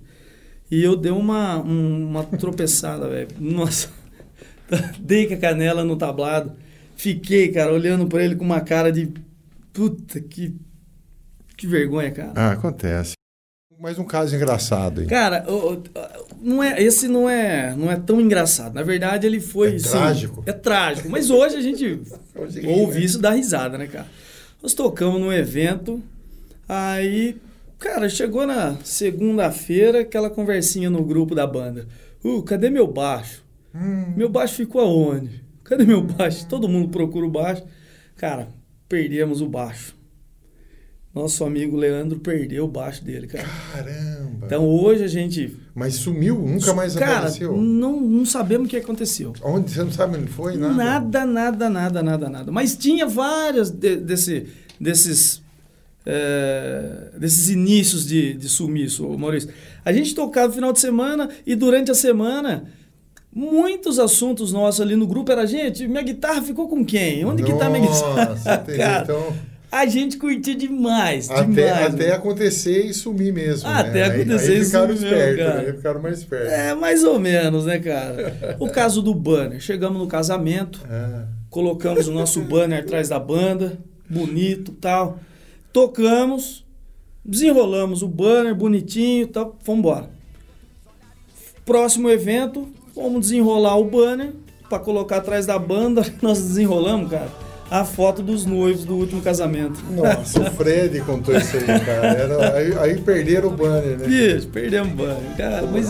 E 0.69 0.83
eu 0.83 0.95
dei 0.95 1.11
uma, 1.11 1.57
um- 1.59 2.07
uma 2.09 2.23
tropeçada, 2.23 3.09
velho. 3.09 3.29
Nossa, 3.39 3.89
dei 4.99 5.27
com 5.27 5.33
a 5.33 5.37
canela 5.37 5.83
no 5.83 5.95
tablado. 5.95 6.51
Fiquei, 6.95 7.51
cara, 7.51 7.73
olhando 7.73 8.05
pra 8.07 8.23
ele 8.23 8.35
com 8.35 8.45
uma 8.45 8.61
cara 8.61 8.91
de. 8.91 9.09
Puta, 9.73 10.19
que. 10.21 10.55
Que 11.57 11.65
vergonha, 11.67 12.11
cara. 12.11 12.31
Ah, 12.35 12.51
acontece. 12.51 13.13
Mais 13.83 13.99
um 13.99 14.05
caso 14.05 14.33
engraçado 14.33 15.01
aí. 15.01 15.07
Cara, 15.07 15.45
não 16.41 16.63
é, 16.63 16.81
esse 16.81 17.09
não 17.09 17.29
é, 17.29 17.75
não 17.75 17.91
é 17.91 17.97
tão 17.97 18.21
engraçado. 18.21 18.73
Na 18.73 18.81
verdade, 18.81 19.27
ele 19.27 19.41
foi. 19.41 19.75
É 19.75 19.77
trágico. 19.77 20.43
é 20.45 20.53
trágico. 20.53 21.09
Mas 21.09 21.29
hoje 21.29 21.57
a 21.57 21.61
gente 21.61 21.99
Hoje 22.33 22.65
ouve 22.65 22.99
né? 22.99 23.05
isso 23.05 23.17
e 23.17 23.21
dá 23.21 23.31
risada, 23.31 23.77
né, 23.77 23.87
cara? 23.87 24.07
Nós 24.61 24.73
tocamos 24.73 25.19
num 25.19 25.33
evento, 25.33 26.01
aí, 26.65 27.35
cara, 27.77 28.07
chegou 28.07 28.47
na 28.47 28.77
segunda-feira 28.85 29.99
aquela 29.99 30.29
conversinha 30.29 30.89
no 30.89 31.03
grupo 31.03 31.35
da 31.35 31.45
banda. 31.45 31.85
Uh, 32.23 32.41
cadê 32.41 32.69
meu 32.69 32.87
baixo? 32.87 33.43
Hum. 33.75 34.13
Meu 34.15 34.29
baixo 34.29 34.55
ficou 34.55 34.79
aonde? 34.79 35.43
Cadê 35.61 35.83
meu 35.83 36.01
baixo? 36.01 36.47
Todo 36.47 36.69
mundo 36.69 36.87
procura 36.87 37.25
o 37.25 37.29
baixo. 37.29 37.65
Cara, 38.15 38.47
perdemos 38.87 39.41
o 39.41 39.45
baixo. 39.45 39.93
Nosso 41.13 41.43
amigo 41.45 41.77
Leandro 41.77 42.19
perdeu 42.19 42.65
o 42.65 42.67
baixo 42.67 43.03
dele, 43.03 43.27
cara. 43.27 43.47
Caramba. 43.71 44.45
Então 44.47 44.65
hoje 44.67 45.03
a 45.03 45.07
gente. 45.07 45.55
Mas 45.75 45.93
sumiu? 45.95 46.39
Nunca 46.39 46.73
mais 46.73 46.95
cara, 46.95 47.17
apareceu? 47.17 47.55
não, 47.55 48.01
não 48.01 48.25
sabemos 48.25 48.65
o 48.65 48.69
que 48.69 48.77
aconteceu. 48.77 49.31
Onde? 49.43 49.71
Você 49.71 49.83
não 49.83 49.91
sabe 49.91 50.17
onde 50.17 50.27
foi? 50.31 50.57
Nada? 50.57 50.73
Nada, 50.73 51.25
nada, 51.25 51.69
nada, 51.69 52.03
nada, 52.03 52.29
nada. 52.29 52.51
Mas 52.51 52.75
tinha 52.75 53.05
várias 53.05 53.69
de- 53.69 53.97
desse, 53.97 54.47
desses, 54.79 55.41
é, 56.03 57.09
desses 57.19 57.49
inícios 57.49 58.07
de, 58.07 58.33
de 58.33 58.49
sumiço, 58.49 59.07
Maurício. 59.17 59.49
A 59.85 59.93
gente 59.93 60.15
tocava 60.15 60.47
no 60.47 60.53
final 60.53 60.73
de 60.73 60.79
semana 60.79 61.29
e 61.45 61.55
durante 61.55 61.91
a 61.91 61.95
semana, 61.95 62.65
muitos 63.31 63.99
assuntos 63.99 64.51
nossos 64.51 64.81
ali 64.81 64.95
no 64.95 65.05
grupo 65.07 65.31
era, 65.31 65.45
gente, 65.45 65.87
minha 65.87 66.01
guitarra 66.03 66.41
ficou 66.41 66.67
com 66.67 66.83
quem? 66.83 67.23
Onde 67.23 67.43
que 67.43 67.53
tá 67.53 67.69
minha 67.69 67.85
guitarra? 67.87 68.25
Nossa. 68.31 68.57
Cara, 68.77 69.03
Então, 69.03 69.33
a 69.75 69.85
gente 69.87 70.17
curtia 70.17 70.53
demais, 70.53 71.29
até, 71.31 71.43
demais. 71.45 71.93
até 71.95 72.03
mano. 72.03 72.15
acontecer 72.15 72.85
e 72.85 72.93
sumir 72.93 73.33
mesmo. 73.33 73.67
Né? 73.67 73.75
até 73.75 74.03
Aí- 74.03 74.21
acontecer 74.21 74.51
aí 74.53 74.59
e 74.61 74.65
ficaram 74.65 74.95
sumir 74.95 75.01
mesmo, 75.11 75.17
espertos, 75.17 75.45
cara. 75.45 75.59
Aí 75.61 75.73
ficaram 75.73 76.01
mais 76.01 76.19
espertos. 76.19 76.51
É, 76.53 76.75
mais 76.75 77.03
ou 77.03 77.19
menos, 77.19 77.65
né, 77.65 77.79
cara? 77.79 78.55
O 78.59 78.69
caso 78.71 79.01
do 79.01 79.13
banner. 79.15 79.59
Chegamos 79.59 79.97
no 79.99 80.07
casamento, 80.07 80.79
Ah, 80.89 81.25
colocamos 81.49 82.07
o 82.07 82.11
nosso 82.13 82.39
banner 82.41 82.79
atrás 82.81 83.09
da 83.09 83.17
banda, 83.19 83.79
bonito 84.07 84.71
tal. 84.73 85.17
Tocamos, 85.73 86.63
desenrolamos 87.25 88.03
o 88.03 88.07
banner 88.07 88.53
bonitinho 88.53 89.25
tal, 89.27 89.57
fomos 89.63 89.79
embora. 89.79 90.09
Próximo 91.65 92.09
evento, 92.09 92.67
vamos 92.95 93.21
desenrolar 93.21 93.77
o 93.77 93.85
banner 93.85 94.33
para 94.69 94.77
colocar 94.79 95.17
atrás 95.17 95.45
da 95.45 95.57
banda. 95.57 96.05
Nós 96.21 96.39
desenrolamos, 96.39 97.09
cara, 97.09 97.29
a 97.73 97.83
foto 97.83 98.21
dos 98.21 98.45
noivos 98.45 98.85
do 98.85 98.95
último 98.95 99.19
casamento. 99.19 99.79
Nossa, 99.89 100.41
o 100.41 100.51
Fred 100.51 101.01
contou 101.01 101.35
isso 101.35 101.57
aí, 101.57 101.65
cara. 101.65 102.07
Era- 102.07 102.55
aí, 102.55 102.77
aí 102.77 103.01
perderam 103.01 103.49
o 103.49 103.51
banner, 103.51 103.97
né? 103.97 104.05
Bicho, 104.05 104.47
perdemos 104.49 104.93
o 104.93 104.95
banner, 104.95 105.35
cara, 105.35 105.63
mas. 105.65 105.89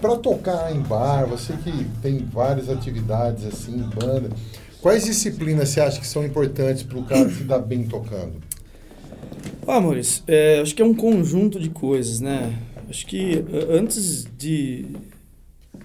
Pra 0.00 0.16
tocar 0.16 0.74
em 0.74 0.80
bar, 0.80 1.26
você 1.26 1.52
que 1.54 1.84
tem 2.00 2.18
várias 2.32 2.70
atividades 2.70 3.44
assim, 3.44 3.76
banda, 3.94 4.30
quais 4.80 5.04
disciplinas 5.04 5.68
você 5.68 5.80
acha 5.80 6.00
que 6.00 6.06
são 6.06 6.24
importantes 6.24 6.82
para 6.82 6.98
o 6.98 7.02
cara 7.04 7.28
se 7.28 7.44
dar 7.44 7.58
bem 7.58 7.84
tocando? 7.84 8.32
Ah, 9.66 9.78
Maurício, 9.78 10.22
é, 10.26 10.60
acho 10.60 10.74
que 10.74 10.80
é 10.80 10.84
um 10.84 10.94
conjunto 10.94 11.60
de 11.60 11.68
coisas, 11.68 12.18
né? 12.20 12.54
Acho 12.90 13.06
que 13.06 13.44
antes 13.70 14.26
de, 14.36 14.84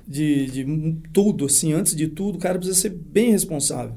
de, 0.07 0.47
de 0.47 0.97
tudo, 1.13 1.45
assim, 1.45 1.71
antes 1.71 1.95
de 1.95 2.07
tudo, 2.07 2.37
o 2.37 2.41
cara 2.41 2.57
precisa 2.57 2.79
ser 2.81 2.89
bem 2.89 3.29
responsável. 3.29 3.95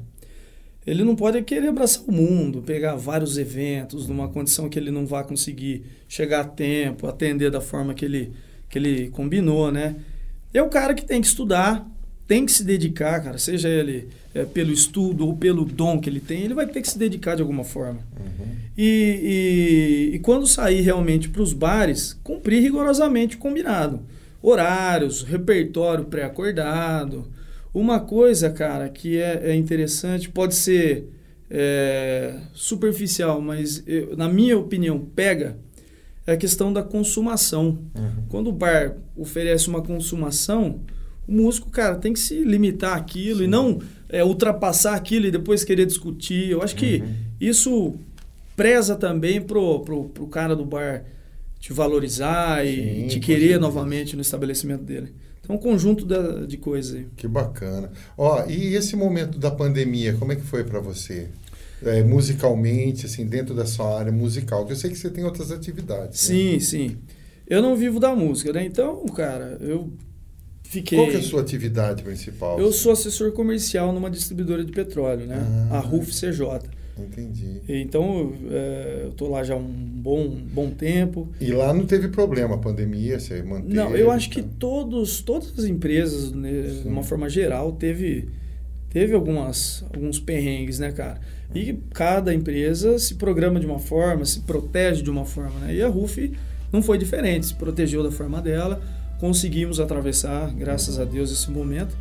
Ele 0.86 1.02
não 1.02 1.16
pode 1.16 1.40
querer 1.42 1.68
abraçar 1.68 2.02
o 2.06 2.12
mundo, 2.12 2.60
pegar 2.60 2.96
vários 2.96 3.38
eventos 3.38 4.06
numa 4.06 4.28
condição 4.28 4.68
que 4.68 4.78
ele 4.78 4.90
não 4.90 5.06
vai 5.06 5.24
conseguir 5.24 5.84
chegar 6.06 6.40
a 6.40 6.44
tempo, 6.44 7.06
atender 7.06 7.50
da 7.50 7.62
forma 7.62 7.94
que 7.94 8.04
ele, 8.04 8.32
que 8.68 8.78
ele 8.78 9.08
combinou, 9.08 9.72
né? 9.72 9.96
É 10.52 10.62
o 10.62 10.68
cara 10.68 10.92
que 10.92 11.04
tem 11.04 11.22
que 11.22 11.26
estudar, 11.26 11.90
tem 12.28 12.46
que 12.46 12.52
se 12.52 12.62
dedicar, 12.62 13.20
cara, 13.24 13.38
seja 13.38 13.68
ele 13.68 14.06
eh, 14.34 14.44
pelo 14.44 14.70
estudo 14.72 15.26
ou 15.26 15.34
pelo 15.36 15.64
dom 15.64 15.98
que 15.98 16.08
ele 16.08 16.20
tem, 16.20 16.42
ele 16.42 16.54
vai 16.54 16.66
ter 16.66 16.80
que 16.82 16.88
se 16.90 16.98
dedicar 16.98 17.34
de 17.34 17.42
alguma 17.42 17.64
forma. 17.64 17.98
E, 18.76 20.10
e, 20.12 20.16
e 20.16 20.18
quando 20.20 20.46
sair 20.46 20.82
realmente 20.82 21.28
para 21.28 21.42
os 21.42 21.52
bares, 21.52 22.16
cumprir 22.22 22.60
rigorosamente 22.62 23.34
o 23.34 23.38
combinado. 23.38 24.00
Horários, 24.40 25.22
repertório 25.22 26.04
pré-acordado. 26.04 27.26
Uma 27.74 27.98
coisa, 28.00 28.50
cara, 28.50 28.88
que 28.88 29.18
é, 29.18 29.50
é 29.50 29.54
interessante, 29.56 30.28
pode 30.28 30.54
ser 30.54 31.08
é, 31.50 32.34
superficial, 32.52 33.40
mas 33.40 33.82
eu- 33.86 34.16
na 34.16 34.28
minha 34.28 34.56
opinião 34.58 34.98
pega, 35.00 35.56
é 36.26 36.32
a 36.32 36.36
questão 36.36 36.72
da 36.72 36.82
consumação. 36.82 37.78
Quando 38.28 38.48
o 38.48 38.52
bar 38.52 38.96
oferece 39.16 39.66
uma 39.68 39.80
consumação, 39.82 40.80
o 41.28 41.32
músico, 41.32 41.70
cara, 41.70 41.96
tem 41.96 42.12
que 42.12 42.18
se 42.18 42.42
limitar 42.42 42.96
àquilo 42.96 43.44
e 43.44 43.46
não 43.46 43.80
é, 44.08 44.24
ultrapassar 44.24 44.94
aquilo 44.94 45.26
e 45.26 45.30
depois 45.30 45.62
querer 45.62 45.84
discutir. 45.86 46.50
Eu 46.50 46.62
acho 46.62 46.74
que 46.74 47.02
isso 47.40 47.94
preza 48.56 48.96
também 48.96 49.40
pro, 49.40 49.80
pro, 49.80 50.04
pro 50.08 50.26
cara 50.26 50.56
do 50.56 50.64
bar 50.64 51.04
te 51.60 51.72
valorizar 51.72 52.64
e 52.66 53.02
Sim, 53.02 53.06
te 53.08 53.20
com 53.20 53.26
querer 53.26 53.58
novamente 53.60 54.16
no 54.16 54.22
estabelecimento 54.22 54.82
dele. 54.84 55.12
Então, 55.40 55.56
um 55.56 55.58
conjunto 55.58 56.04
da- 56.04 56.44
de 56.46 56.56
coisas 56.56 56.94
aí. 56.94 57.06
Que 57.16 57.26
bacana. 57.28 57.90
Ó, 58.16 58.44
e 58.46 58.74
esse 58.74 58.94
momento 58.96 59.38
da 59.38 59.50
pandemia, 59.50 60.14
como 60.14 60.32
é 60.32 60.36
que 60.36 60.42
foi 60.42 60.62
para 60.64 60.78
você? 60.80 61.28
É, 61.82 62.02
musicalmente, 62.02 63.06
assim, 63.06 63.24
dentro 63.26 63.54
da 63.54 63.64
sua 63.64 63.98
área 63.98 64.10
musical, 64.12 64.66
que 64.66 64.72
eu 64.72 64.76
sei 64.76 64.90
que 64.90 64.96
você 64.98 65.10
tem 65.10 65.24
outras 65.24 65.50
atividades. 65.52 66.28
né? 66.28 66.34
Sim, 66.36 66.60
sim. 66.60 66.96
Eu 67.46 67.62
não 67.62 67.76
vivo 67.76 67.98
da 68.00 68.14
música, 68.14 68.52
né? 68.52 68.64
Então, 68.64 69.04
cara, 69.06 69.56
eu 69.60 69.90
fiquei... 70.68 70.98
Qual 70.98 71.08
que 71.08 71.16
é 71.16 71.18
a 71.18 71.22
sua 71.22 71.40
atividade 71.40 72.02
principal? 72.02 72.60
Eu 72.60 72.70
sou 72.72 72.92
assessor 72.92 73.32
comercial 73.32 73.92
numa 73.92 74.10
distribuidora 74.10 74.64
de 74.64 74.72
petróleo, 74.72 75.26
né? 75.26 75.38
Ah. 75.70 75.78
A 75.78 75.80
RUF 75.80 76.12
CJ. 76.12 76.78
Entendi. 76.98 77.60
Então, 77.68 78.32
é, 78.50 79.02
eu 79.04 79.12
tô 79.12 79.28
lá 79.28 79.44
já 79.44 79.54
há 79.54 79.56
um 79.56 79.62
bom, 79.62 80.28
bom 80.28 80.70
tempo. 80.70 81.28
E 81.40 81.52
lá 81.52 81.72
não 81.72 81.86
teve 81.86 82.08
problema, 82.08 82.56
a 82.56 82.58
pandemia, 82.58 83.20
você 83.20 83.42
manteve? 83.42 83.74
Não, 83.74 83.96
eu 83.96 84.10
acho 84.10 84.28
que 84.28 84.42
tá? 84.42 84.48
todos, 84.58 85.20
todas 85.20 85.56
as 85.58 85.64
empresas, 85.64 86.32
né, 86.32 86.62
de 86.82 86.88
uma 86.88 87.04
forma 87.04 87.28
geral, 87.28 87.72
teve, 87.72 88.28
teve 88.90 89.14
algumas, 89.14 89.84
alguns 89.94 90.18
perrengues, 90.18 90.78
né, 90.80 90.90
cara? 90.90 91.20
E 91.54 91.78
cada 91.94 92.34
empresa 92.34 92.98
se 92.98 93.14
programa 93.14 93.60
de 93.60 93.66
uma 93.66 93.78
forma, 93.78 94.24
se 94.24 94.40
protege 94.40 95.02
de 95.02 95.10
uma 95.10 95.24
forma, 95.24 95.60
né? 95.60 95.74
E 95.76 95.82
a 95.82 95.88
RUF 95.88 96.32
não 96.72 96.82
foi 96.82 96.98
diferente, 96.98 97.46
se 97.46 97.54
protegeu 97.54 98.02
da 98.02 98.10
forma 98.10 98.42
dela, 98.42 98.82
conseguimos 99.18 99.80
atravessar, 99.80 100.50
graças 100.54 100.98
a 100.98 101.04
Deus, 101.04 101.30
esse 101.30 101.50
momento. 101.50 101.96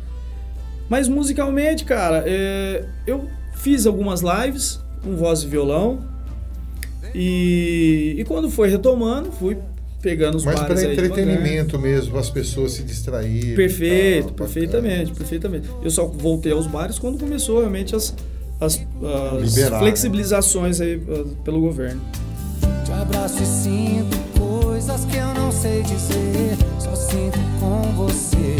Mas 0.88 1.08
musicalmente, 1.08 1.84
cara, 1.84 2.24
é, 2.26 2.84
eu 3.06 3.28
fiz 3.54 3.86
algumas 3.86 4.20
lives 4.20 4.80
com 5.02 5.16
voz 5.16 5.42
e 5.42 5.46
violão. 5.46 6.02
E, 7.14 8.16
e 8.18 8.24
quando 8.24 8.50
foi 8.50 8.68
retomando, 8.68 9.30
fui 9.32 9.56
pegando 10.00 10.36
os 10.36 10.44
Mas 10.44 10.54
bares 10.54 10.80
para 10.80 10.92
entretenimento 10.92 11.78
mesmo, 11.78 12.16
as 12.18 12.30
pessoas 12.30 12.72
se 12.72 12.82
distraírem. 12.82 13.54
Perfeito, 13.54 14.28
tal, 14.28 14.34
perfeitamente, 14.34 15.12
perfeitamente. 15.12 15.68
Eu 15.82 15.90
só 15.90 16.06
voltei 16.06 16.52
aos 16.52 16.66
bares 16.66 16.98
quando 16.98 17.18
começou 17.18 17.60
realmente 17.60 17.96
as, 17.96 18.14
as, 18.60 18.80
as 19.42 19.54
Liberar, 19.54 19.72
né? 19.72 19.86
flexibilizações 19.86 20.80
aí 20.80 21.02
ah, 21.08 21.24
pelo 21.44 21.60
governo. 21.60 22.00
Te 22.84 22.92
abraço 22.92 23.42
e 23.42 23.46
sinto 23.46 24.17
que 25.10 25.16
eu 25.16 25.34
não 25.34 25.50
sei 25.52 25.82
dizer. 25.82 26.56
Só 26.80 26.94
sinto 26.94 27.38
com 27.60 27.82
você. 28.06 28.56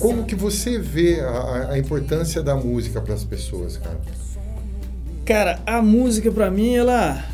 Como 0.00 0.24
que 0.24 0.34
você 0.36 0.78
vê 0.78 1.20
a- 1.20 1.70
a, 1.72 1.78
importância 1.78 2.42
da 2.42 2.54
música 2.54 3.00
para 3.00 3.14
as 3.14 3.24
pessoas, 3.24 3.76
cara? 3.76 3.98
Cara, 5.24 5.60
a 5.66 5.82
música 5.82 6.30
pra 6.30 6.50
mim, 6.50 6.74
ela 6.76 7.24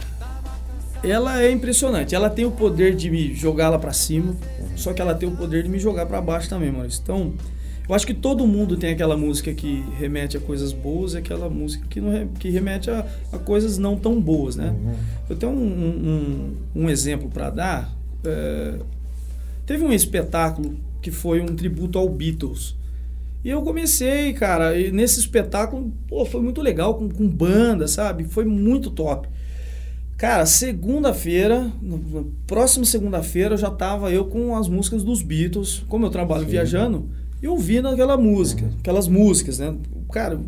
ela 1.02 1.42
é 1.42 1.50
impressionante. 1.50 2.14
Ela 2.14 2.30
tem 2.30 2.46
o 2.46 2.50
poder 2.50 2.94
de 2.96 3.10
me 3.10 3.34
jogar 3.34 3.68
lá 3.68 3.78
pra 3.78 3.92
cima, 3.92 4.34
só 4.74 4.94
que 4.94 5.02
ela 5.02 5.14
tem 5.14 5.28
o 5.28 5.32
poder 5.32 5.62
de 5.62 5.68
me 5.68 5.78
jogar 5.78 6.06
pra 6.06 6.20
baixo 6.22 6.48
também, 6.48 6.72
Maurício. 6.72 7.00
Então, 7.02 7.34
eu 7.88 7.94
acho 7.94 8.06
que 8.06 8.14
todo 8.14 8.46
mundo 8.46 8.76
tem 8.76 8.92
aquela 8.92 9.16
música 9.16 9.52
que 9.52 9.84
remete 9.98 10.36
a 10.36 10.40
coisas 10.40 10.72
boas 10.72 11.14
e 11.14 11.18
aquela 11.18 11.50
música 11.50 11.86
que, 11.88 12.00
não 12.00 12.28
que 12.28 12.48
remete 12.50 12.90
a, 12.90 13.06
a 13.32 13.38
coisas 13.38 13.76
não 13.78 13.96
tão 13.96 14.20
boas, 14.20 14.56
né? 14.56 14.74
Eu 15.28 15.36
tenho 15.36 15.52
um, 15.52 15.56
um- 16.74 16.82
um 16.84 16.90
exemplo 16.90 17.28
pra 17.28 17.50
dar. 17.50 17.94
é, 18.24 18.78
teve 19.66 19.84
um 19.84 19.92
espetáculo 19.92 20.76
que 21.02 21.10
foi 21.10 21.40
um 21.40 21.54
tributo 21.54 21.98
ao 21.98 22.08
Beatles. 22.08 22.74
E 23.44 23.50
eu 23.50 23.60
comecei, 23.60 24.32
cara, 24.32 24.78
e 24.78 24.90
nesse 24.90 25.20
espetáculo, 25.20 25.92
pô, 26.08 26.24
foi 26.24 26.40
muito 26.40 26.62
legal, 26.62 26.94
com, 26.94 27.08
com 27.10 27.28
banda, 27.28 27.86
sabe? 27.86 28.24
Foi 28.24 28.46
muito 28.46 28.90
top. 28.90 29.28
Cara, 30.16 30.46
segunda-feira, 30.46 31.70
próxima 32.46 32.84
segunda-feira, 32.86 33.56
já 33.56 33.70
tava 33.70 34.10
eu 34.10 34.24
com 34.26 34.56
as 34.56 34.68
músicas 34.68 35.02
dos 35.02 35.22
Beatles, 35.22 35.84
como 35.88 36.06
eu 36.06 36.10
trabalho 36.10 36.44
Sim. 36.44 36.50
viajando, 36.52 37.08
e 37.44 37.46
ouvindo 37.46 37.88
aquela 37.88 38.16
música, 38.16 38.70
aquelas 38.78 39.06
músicas, 39.06 39.58
né? 39.58 39.76
Cara, 40.10 40.40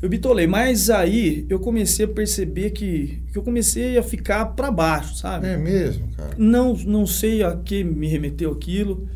eu 0.00 0.08
bitolei, 0.08 0.46
mas 0.46 0.88
aí 0.88 1.44
eu 1.48 1.58
comecei 1.58 2.04
a 2.04 2.08
perceber 2.08 2.70
que, 2.70 3.20
que 3.32 3.36
eu 3.36 3.42
comecei 3.42 3.98
a 3.98 4.04
ficar 4.04 4.46
pra 4.54 4.70
baixo, 4.70 5.16
sabe? 5.16 5.48
É 5.48 5.56
mesmo, 5.56 6.06
cara. 6.16 6.30
Não, 6.38 6.74
não 6.74 7.08
sei 7.08 7.42
a 7.42 7.56
que 7.56 7.82
me 7.82 8.06
remeteu 8.06 8.52
aquilo. 8.52 9.08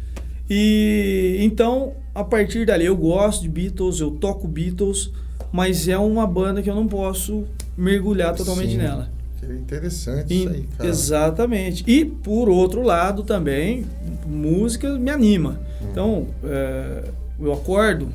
E 0.51 1.37
então, 1.43 1.93
a 2.13 2.25
partir 2.25 2.67
dali, 2.67 2.87
eu 2.87 2.97
gosto 2.97 3.43
de 3.43 3.49
Beatles, 3.49 4.01
eu 4.01 4.11
toco 4.11 4.49
Beatles, 4.49 5.13
mas 5.53 5.87
é 5.87 5.97
uma 5.97 6.27
banda 6.27 6.61
que 6.61 6.69
eu 6.69 6.75
não 6.75 6.89
posso 6.89 7.45
mergulhar 7.77 8.35
totalmente 8.35 8.73
Sim. 8.73 8.79
nela. 8.79 9.13
Que 9.47 9.53
interessante 9.53 10.33
E- 10.35 10.39
isso 10.41 10.49
aí, 10.49 10.65
cara. 10.77 10.89
exatamente. 10.91 11.85
E 11.87 12.05
por 12.05 12.49
outro 12.49 12.83
lado 12.83 13.23
também, 13.23 13.85
música 14.27 14.93
me 14.99 15.11
anima. 15.11 15.61
Hum. 15.81 15.87
Então, 15.91 16.27
é, 16.45 17.05
eu 17.41 17.53
acordo, 17.53 18.09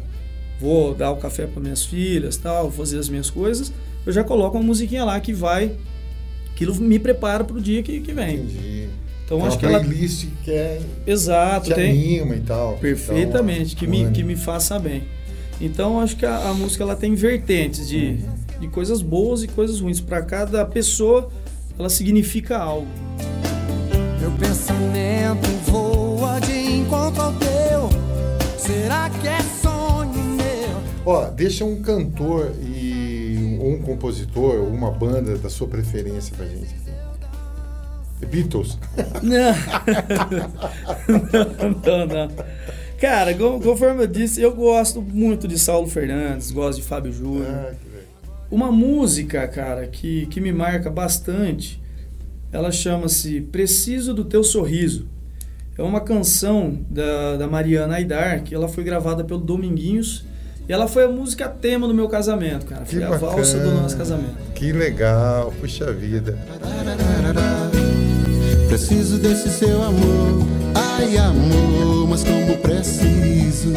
vou 0.60 0.94
dar 0.94 1.12
o 1.12 1.18
café 1.18 1.46
para 1.48 1.62
minhas 1.62 1.84
filhas, 1.86 2.38
tal, 2.38 2.64
vou 2.64 2.72
fazer 2.72 3.00
as 3.00 3.10
minhas 3.10 3.30
coisas, 3.30 3.72
eu 4.06 4.12
já 4.12 4.24
coloco 4.24 4.58
uma 4.58 4.64
musiquinha 4.66 5.04
lá 5.06 5.20
que 5.20 5.32
vai, 5.34 5.72
aquilo 6.54 6.76
me 6.76 7.00
prepara 7.00 7.44
para 7.44 7.56
o 7.56 7.62
dia 7.62 7.82
que, 7.84 8.00
que 8.02 8.14
vem. 8.14 8.36
Entendi. 8.38 8.90
Então 9.26 9.38
Tem 9.40 9.48
acho 9.48 9.56
uma 9.56 9.60
que 9.60 9.66
ela 9.66 9.80
playlist 9.80 10.28
que 10.44 10.52
é, 10.52 10.82
Exato, 11.08 11.70
te 11.70 11.74
tem 11.76 11.90
anima 11.92 12.36
e 12.36 12.42
tal. 12.42 12.78
perfeitamente, 12.78 13.76
que 13.76 13.88
me, 13.88 14.02
Então, 14.02 14.12
que 14.14 14.24
me 14.24 14.36
faça 14.36 14.78
bem. 14.78 15.04
Então 15.62 16.00
acho 16.02 16.18
que 16.18 16.26
a, 16.26 16.50
a 16.50 16.54
música 16.54 16.84
ela 16.84 16.96
tem 16.96 17.14
vertentes 17.16 17.88
de, 17.88 18.18
de 18.62 18.68
coisas 18.70 19.02
boas 19.02 19.44
e 19.44 19.48
coisas 19.48 19.82
ruins. 19.82 20.00
Para 20.00 20.22
cada 20.22 20.64
pessoa, 20.66 21.30
ela 21.78 21.90
significa 21.90 22.58
algo. 22.58 22.88
Meu 24.22 24.32
pensamento 24.34 25.48
voa 25.70 26.40
de 26.40 26.54
encontro 26.78 27.22
ao 27.22 27.34
teu. 27.34 27.90
Será 28.58 29.10
que 29.10 29.28
é 29.28 29.40
sonho 29.62 30.14
meu? 30.36 30.82
Ó, 31.06 31.26
deixa 31.32 31.66
um 31.66 31.82
cantor 31.82 32.52
e 32.64 33.58
ou 33.60 33.72
um 33.74 33.82
compositor 33.82 34.56
ou 34.62 34.68
uma 34.68 34.92
banda 34.92 35.38
da 35.38 35.50
sua 35.50 35.68
preferência 35.68 36.36
pra 36.36 36.46
gente. 36.46 36.66
aqui. 36.66 36.92
The 38.22 38.26
Beatles. 38.28 38.78
Não. 39.24 39.54
não, 41.34 42.06
não, 42.06 42.28
não. 42.28 42.32
Cara, 43.00 43.34
co- 43.34 43.60
conforme 43.60 44.04
eu 44.04 44.08
disse, 44.08 44.40
eu 44.42 44.54
gosto 44.54 45.02
muito 45.02 45.48
de 45.48 45.58
Saulo 45.58 45.88
Fernandes, 45.88 46.52
gosto 46.52 46.80
de 46.82 46.88
Fábio 46.88 47.12
Júnior. 47.12 47.48
Ah. 47.50 47.74
Uma 48.52 48.70
música, 48.70 49.48
cara, 49.48 49.88
que, 49.88 50.26
que 50.26 50.42
me 50.42 50.52
marca 50.52 50.90
bastante, 50.90 51.82
ela 52.52 52.70
chama-se 52.70 53.40
Preciso 53.40 54.14
do 54.14 54.26
Teu 54.26 54.44
Sorriso. 54.44 55.08
É 55.78 55.82
uma 55.82 56.02
canção 56.02 56.78
da, 56.90 57.38
da 57.38 57.48
Mariana 57.48 57.96
Aidar, 57.96 58.44
que 58.44 58.54
ela 58.54 58.68
foi 58.68 58.84
gravada 58.84 59.24
pelo 59.24 59.40
Dominguinhos. 59.40 60.26
E 60.68 60.74
ela 60.74 60.86
foi 60.86 61.06
a 61.06 61.08
música 61.08 61.48
tema 61.48 61.88
do 61.88 61.94
meu 61.94 62.10
casamento, 62.10 62.66
cara. 62.66 62.84
Que 62.84 62.96
Foi 62.96 63.04
a 63.04 63.18
valsa 63.18 63.58
do 63.58 63.72
nosso 63.72 63.98
casamento. 63.98 64.36
Que 64.54 64.74
legal, 64.74 65.54
puxa 65.60 65.92
vida. 65.94 66.38
Preciso 68.68 69.18
desse 69.18 69.50
seu 69.50 69.82
amor, 69.82 70.46
ai 70.76 71.18
amor, 71.18 72.08
mas 72.08 72.24
como 72.24 72.58
preciso. 72.58 73.74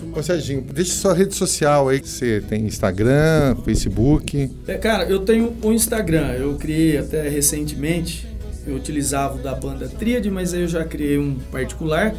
Não 0.00 0.08
posso 0.10 0.20
Ô 0.20 0.22
Serginho, 0.22 0.62
deixa 0.62 0.92
sua 0.94 1.14
rede 1.14 1.34
social 1.34 1.88
aí. 1.88 1.98
Você 2.00 2.40
tem 2.48 2.64
Instagram, 2.66 3.56
Facebook. 3.64 4.50
É, 4.66 4.74
cara, 4.78 5.04
eu 5.04 5.20
tenho 5.20 5.54
o 5.62 5.72
Instagram. 5.72 6.32
Eu 6.32 6.54
criei 6.56 6.98
até 6.98 7.28
recentemente. 7.28 8.26
Eu 8.66 8.76
utilizava 8.76 9.34
o 9.36 9.38
da 9.42 9.54
banda 9.54 9.88
Tríade, 9.88 10.30
mas 10.30 10.54
aí 10.54 10.60
eu 10.62 10.68
já 10.68 10.84
criei 10.84 11.18
um 11.18 11.34
particular. 11.50 12.14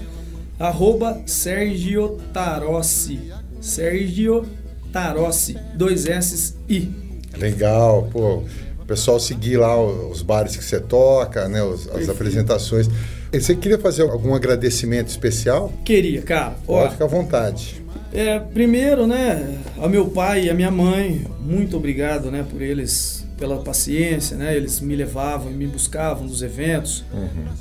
Arroba 0.60 1.22
Sergio 1.26 2.20
Tarossi. 2.34 3.20
Sergio 3.62 4.46
Tarossi. 4.92 5.58
Dois 5.76 6.06
S 6.06 6.54
I. 6.70 6.92
Legal, 7.38 8.10
pô. 8.12 8.44
O 8.80 8.86
pessoal 8.86 9.20
seguir 9.20 9.58
lá 9.58 9.82
os 9.82 10.22
bares 10.22 10.56
que 10.58 10.64
você 10.64 10.80
toca, 10.80 11.48
né? 11.48 11.64
os- 11.64 11.82
as 11.82 11.86
Perfeito. 11.88 12.12
apresentações. 12.12 12.90
Você 13.34 13.56
queria 13.56 13.80
fazer 13.80 14.04
algum 14.04 14.34
agradecimento 14.36 15.08
especial? 15.08 15.74
Queria, 15.84 16.22
cara. 16.22 16.56
Pode 16.66 16.92
ficar 16.94 17.06
à 17.06 17.08
vontade. 17.08 17.82
É, 18.14 18.38
primeiro, 18.40 19.08
né, 19.08 19.58
ao 19.78 19.90
meu 19.90 20.06
pai 20.06 20.46
e 20.46 20.50
à 20.50 20.54
minha 20.54 20.70
mãe, 20.70 21.26
muito 21.40 21.76
obrigado, 21.78 22.30
né, 22.30 22.46
por 22.48 22.62
eles, 22.62 23.26
pela 23.40 23.58
paciência, 23.58 24.38
né, 24.38 24.56
eles 24.56 24.80
me 24.80 24.96
levavam 24.96 25.52
e 25.52 25.56
me 25.56 25.66
buscavam 25.66 26.28
nos 26.28 26.44
eventos, 26.44 27.04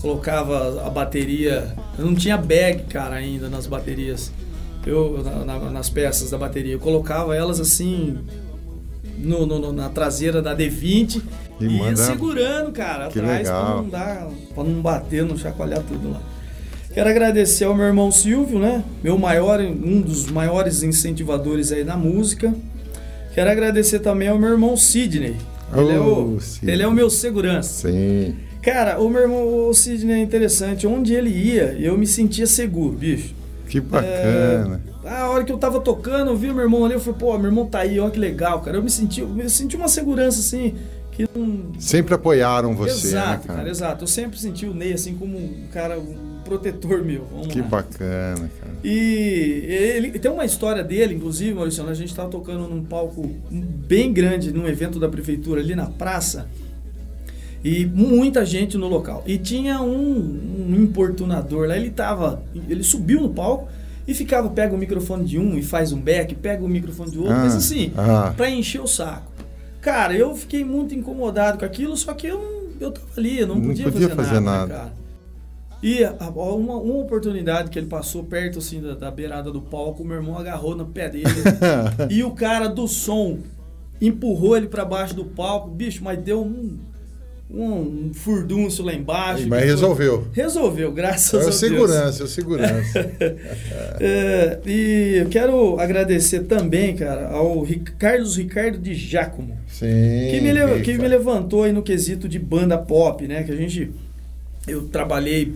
colocava 0.02 0.86
a 0.86 0.90
bateria, 0.90 1.74
eu 1.98 2.04
não 2.04 2.14
tinha 2.14 2.36
bag, 2.36 2.82
cara, 2.84 3.16
ainda 3.16 3.48
nas 3.48 3.66
baterias, 3.66 4.30
eu, 4.86 5.22
na- 5.24 5.42
na- 5.42 5.70
nas 5.70 5.88
peças 5.88 6.28
da 6.30 6.36
bateria, 6.36 6.74
eu 6.74 6.78
colocava 6.80 7.34
elas 7.34 7.58
assim, 7.58 8.18
no, 9.18 9.46
no- 9.46 9.72
na 9.72 9.88
traseira 9.88 10.40
da 10.42 10.54
D20 10.56 11.20
E 11.60 11.64
e, 11.64 11.78
manda- 11.78 11.96
segurando, 11.96 12.72
cara, 12.72 13.08
Que 13.08 13.18
atrás 13.20 13.48
pra 13.48 13.58
legal. 13.58 13.82
não 13.82 13.88
dar, 13.88 14.28
pra 14.54 14.64
não 14.64 14.80
bater, 14.80 15.24
não 15.24 15.36
chacoalhar 15.36 15.82
tudo 15.82 16.10
lá. 16.10 16.20
Quero 16.92 17.08
agradecer 17.08 17.64
ao 17.64 17.74
meu 17.74 17.86
irmão 17.86 18.10
Silvio, 18.12 18.58
né? 18.58 18.84
Meu 19.02 19.16
maior, 19.18 19.60
um 19.60 20.00
dos 20.02 20.26
maiores 20.30 20.82
incentivadores 20.82 21.72
aí 21.72 21.84
na 21.84 21.96
música. 21.96 22.54
Quero 23.34 23.50
agradecer 23.50 24.00
também 24.00 24.28
ao 24.28 24.38
meu 24.38 24.50
irmão 24.50 24.76
Sidney. 24.76 25.36
Ele, 25.74 25.90
é, 25.90 25.98
Oh, 25.98 26.34
o, 26.34 26.40
Sidney. 26.40 26.74
ele 26.74 26.82
é 26.82 26.86
o 26.86 26.92
meu 26.92 27.08
segurança. 27.08 27.88
Sim. 27.90 28.34
Cara, 28.60 29.00
o 29.00 29.08
meu 29.08 29.22
irmão 29.22 29.68
o 29.70 29.72
Sidney 29.72 30.16
é 30.16 30.22
interessante. 30.22 30.86
Onde 30.86 31.14
ele 31.14 31.30
ia, 31.30 31.74
eu 31.80 31.96
me 31.96 32.06
sentia 32.06 32.46
seguro, 32.46 32.92
bicho. 32.94 33.34
Que 33.68 33.80
bacana. 33.80 34.82
A 35.04 35.28
hora 35.30 35.42
que 35.44 35.50
eu 35.52 35.58
tava 35.58 35.80
tocando, 35.80 36.30
eu 36.30 36.36
vi 36.36 36.50
o 36.50 36.54
meu 36.54 36.62
irmão 36.64 36.84
ali, 36.84 36.94
eu 36.94 37.00
falei, 37.00 37.18
pô, 37.18 37.36
meu 37.36 37.46
irmão 37.46 37.66
tá 37.66 37.80
aí, 37.80 37.98
ó, 37.98 38.08
que 38.08 38.18
legal, 38.18 38.60
cara. 38.60 38.76
Eu 38.76 38.82
me 38.82 38.90
senti, 38.90 39.20
eu 39.20 39.48
senti 39.50 39.76
uma 39.76 39.88
segurança, 39.88 40.38
assim, 40.38 40.74
que 41.10 41.26
não, 41.36 41.72
Sempre 41.78 42.14
apoiaram 42.14 42.74
você, 42.74 43.08
exato, 43.08 43.48
né, 43.48 43.54
cara? 43.56 43.68
exato. 43.68 44.04
Eu 44.04 44.08
sempre 44.08 44.38
senti 44.38 44.64
o 44.64 44.72
Ney 44.72 44.92
assim 44.92 45.14
como 45.14 45.36
um 45.36 45.66
cara, 45.72 45.98
um 45.98 46.40
protetor 46.44 47.04
meu. 47.04 47.26
Vamos 47.30 47.48
Que 47.48 47.60
lá. 47.60 47.66
bacana, 47.66 48.50
cara. 48.60 48.72
E 48.84 49.64
ele 49.68 50.10
tem 50.18 50.30
uma 50.30 50.44
história 50.44 50.82
dele, 50.84 51.14
inclusive, 51.14 51.52
Maurício, 51.52 51.86
a 51.86 51.94
gente 51.94 52.08
estava 52.10 52.28
tocando 52.28 52.68
num 52.68 52.82
palco 52.84 53.28
bem 53.50 54.12
grande, 54.12 54.52
num 54.52 54.66
evento 54.68 54.98
da 55.00 55.08
prefeitura 55.08 55.60
ali 55.60 55.74
na 55.74 55.86
praça, 55.86 56.48
e 57.64 57.86
muita 57.86 58.44
gente 58.46 58.76
no 58.78 58.88
local. 58.88 59.22
E 59.26 59.36
tinha 59.38 59.80
um, 59.82 60.68
um 60.70 60.74
importunador 60.76 61.68
lá, 61.68 61.76
ele 61.76 61.90
tava, 61.90 62.42
ele 62.68 62.82
subiu 62.82 63.20
no 63.20 63.30
palco 63.30 63.68
e 64.06 64.14
ficava, 64.14 64.48
pega 64.50 64.74
o 64.74 64.78
microfone 64.78 65.24
de 65.24 65.38
um 65.38 65.56
e 65.56 65.62
faz 65.62 65.92
um 65.92 66.00
back, 66.00 66.34
pega 66.34 66.64
o 66.64 66.68
microfone 66.68 67.10
de 67.10 67.18
outro, 67.18 67.32
Ah, 67.34 67.44
mas 67.44 67.54
assim, 67.54 67.92
ah. 67.96 68.32
pra 68.36 68.50
encher 68.50 68.80
o 68.80 68.86
saco. 68.86 69.30
Cara, 69.80 70.14
eu 70.14 70.34
fiquei 70.34 70.64
muito 70.64 70.94
incomodado 70.94 71.58
com 71.58 71.64
aquilo, 71.64 71.96
só 71.96 72.12
que 72.14 72.26
eu, 72.26 72.38
não- 72.38 72.62
eu 72.80 72.90
tava 72.92 73.06
ali, 73.16 73.40
eu 73.40 73.46
não, 73.46 73.56
Não 73.56 73.66
podia, 73.68 73.84
podia 73.90 74.08
fazer, 74.08 74.16
fazer 74.16 74.40
nada, 74.40 74.58
nada. 74.58 74.66
né, 74.66 74.74
cara. 74.74 75.02
E 75.82 76.04
uma, 76.04 76.76
uma 76.76 76.94
oportunidade 76.98 77.68
que 77.68 77.76
ele 77.78 77.88
passou 77.88 78.22
perto 78.22 78.60
assim 78.60 78.80
da, 78.80 78.94
da 78.94 79.10
beirada 79.10 79.50
do 79.50 79.60
palco, 79.60 80.02
o 80.04 80.06
meu 80.06 80.16
irmão 80.16 80.38
agarrou 80.38 80.76
no 80.76 80.86
pé 80.86 81.08
dele 81.08 81.24
e 82.08 82.22
o 82.22 82.30
cara 82.30 82.68
do 82.68 82.86
som 82.86 83.38
empurrou 84.00 84.56
ele 84.56 84.68
pra 84.68 84.84
baixo 84.84 85.14
do 85.14 85.24
palco, 85.24 85.68
bicho, 85.70 86.02
mas 86.04 86.18
deu 86.20 86.40
um, 86.42 86.78
um, 87.54 88.08
um 88.08 88.10
furdúncio 88.14 88.82
lá 88.84 88.94
embaixo. 88.94 89.46
Mas 89.48 89.60
que 89.60 89.66
foi- 89.66 89.74
resolveu. 89.74 90.26
Resolveu, 90.32 90.92
graças 90.92 91.32
É 91.34 91.36
a 91.36 91.40
o 91.40 91.42
Deus. 91.44 91.54
segurança, 91.56 92.22
é 92.22 92.24
o 92.24 92.28
segurança. 92.28 93.12
É, 94.00 94.58
e 94.66 95.16
eu 95.18 95.28
quero 95.28 95.78
agradecer 95.78 96.40
também, 96.40 96.96
cara, 96.96 97.28
ao 97.28 97.66
Carlos 97.98 98.36
Ricardo 98.36 98.78
de 98.78 98.94
Giacomo. 98.94 99.56
Sim. 99.68 99.86
que 100.30 100.40
me, 100.40 100.52
le- 100.52 100.80
que 100.82 100.98
me 100.98 101.08
levantou 101.08 101.64
aí 101.64 101.72
no 101.72 101.82
quesito 101.82 102.28
de 102.28 102.38
banda 102.38 102.76
pop, 102.78 103.26
né? 103.26 103.42
Que 103.42 103.52
a 103.52 103.56
gente. 103.56 103.90
Eu 104.66 104.82
trabalhei 104.88 105.54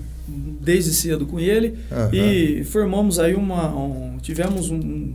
desde 0.61 0.93
cedo 0.93 1.27
com 1.27 1.39
ele 1.39 1.75
Aham. 1.91 2.11
e 2.13 2.65
formamos 2.65 3.19
aí 3.19 3.35
uma. 3.35 3.75
um- 3.75 4.19
tivemos 4.21 4.71
um, 4.71 5.15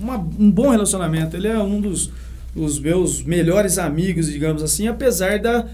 uma- 0.00 0.18
um 0.18 0.50
bom 0.50 0.70
relacionamento. 0.70 1.36
Ele 1.36 1.48
é 1.48 1.58
um 1.58 1.80
dos, 1.80 2.10
dos 2.54 2.78
meus 2.78 3.22
melhores 3.22 3.78
amigos, 3.78 4.26
digamos 4.30 4.62
assim, 4.62 4.86
apesar 4.88 5.38
da, 5.40 5.66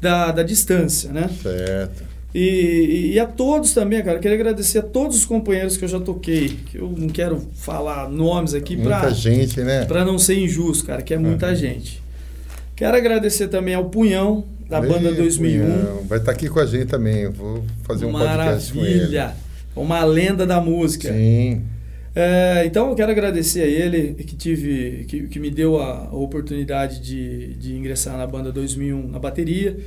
da, 0.00 0.32
da 0.32 0.42
distância, 0.42 1.12
né? 1.12 1.28
Certo. 1.42 2.10
E, 2.34 3.12
e 3.14 3.18
a 3.18 3.26
todos 3.26 3.74
também, 3.74 4.02
cara, 4.04 4.18
queria 4.20 4.36
agradecer 4.36 4.78
a 4.78 4.82
todos 4.82 5.16
os 5.16 5.24
companheiros 5.24 5.76
que 5.76 5.84
eu 5.84 5.88
já 5.88 5.98
toquei. 5.98 6.60
Que 6.66 6.78
eu 6.78 6.94
não 6.96 7.08
quero 7.08 7.42
falar 7.56 8.08
nomes 8.08 8.54
aqui 8.54 8.76
Muita 8.76 9.00
para 9.00 9.10
gente, 9.10 9.60
né? 9.60 9.84
Pra 9.84 10.04
não 10.04 10.18
ser 10.18 10.38
injusto, 10.38 10.86
cara, 10.86 11.02
que 11.02 11.12
é 11.12 11.18
muita 11.18 11.54
gente. 11.54 12.00
Quero 12.76 12.96
agradecer 12.96 13.48
também 13.48 13.74
ao 13.74 13.86
Punhão. 13.86 14.44
da 14.68 14.80
banda 14.80 15.12
2001. 15.12 16.06
Vai 16.06 16.18
estar 16.18 16.30
aqui 16.30 16.48
com 16.48 16.60
a 16.60 16.66
gente 16.66 16.86
também. 16.86 17.28
Vou 17.28 17.64
fazer 17.82 18.06
um 18.06 18.12
podcast 18.12 18.72
com 18.72 18.78
ele. 18.78 18.94
Maravilha! 18.94 19.34
Uma 19.74 20.04
lenda 20.04 20.46
da 20.46 20.60
música. 20.60 21.12
Sim. 21.12 21.62
É, 22.14 22.64
então 22.66 22.88
eu 22.90 22.96
quero 22.96 23.12
agradecer 23.12 23.62
a 23.62 23.66
ele 23.66 24.14
que 24.14 24.34
tive 24.36 25.04
que, 25.06 25.28
que 25.28 25.38
me 25.38 25.48
deu 25.50 25.80
a, 25.80 26.06
a 26.08 26.14
oportunidade 26.16 27.00
de, 27.00 27.54
de 27.54 27.74
ingressar 27.76 28.16
na 28.18 28.26
banda 28.26 28.50
2001 28.50 29.08
na 29.08 29.18
bateria 29.20 29.78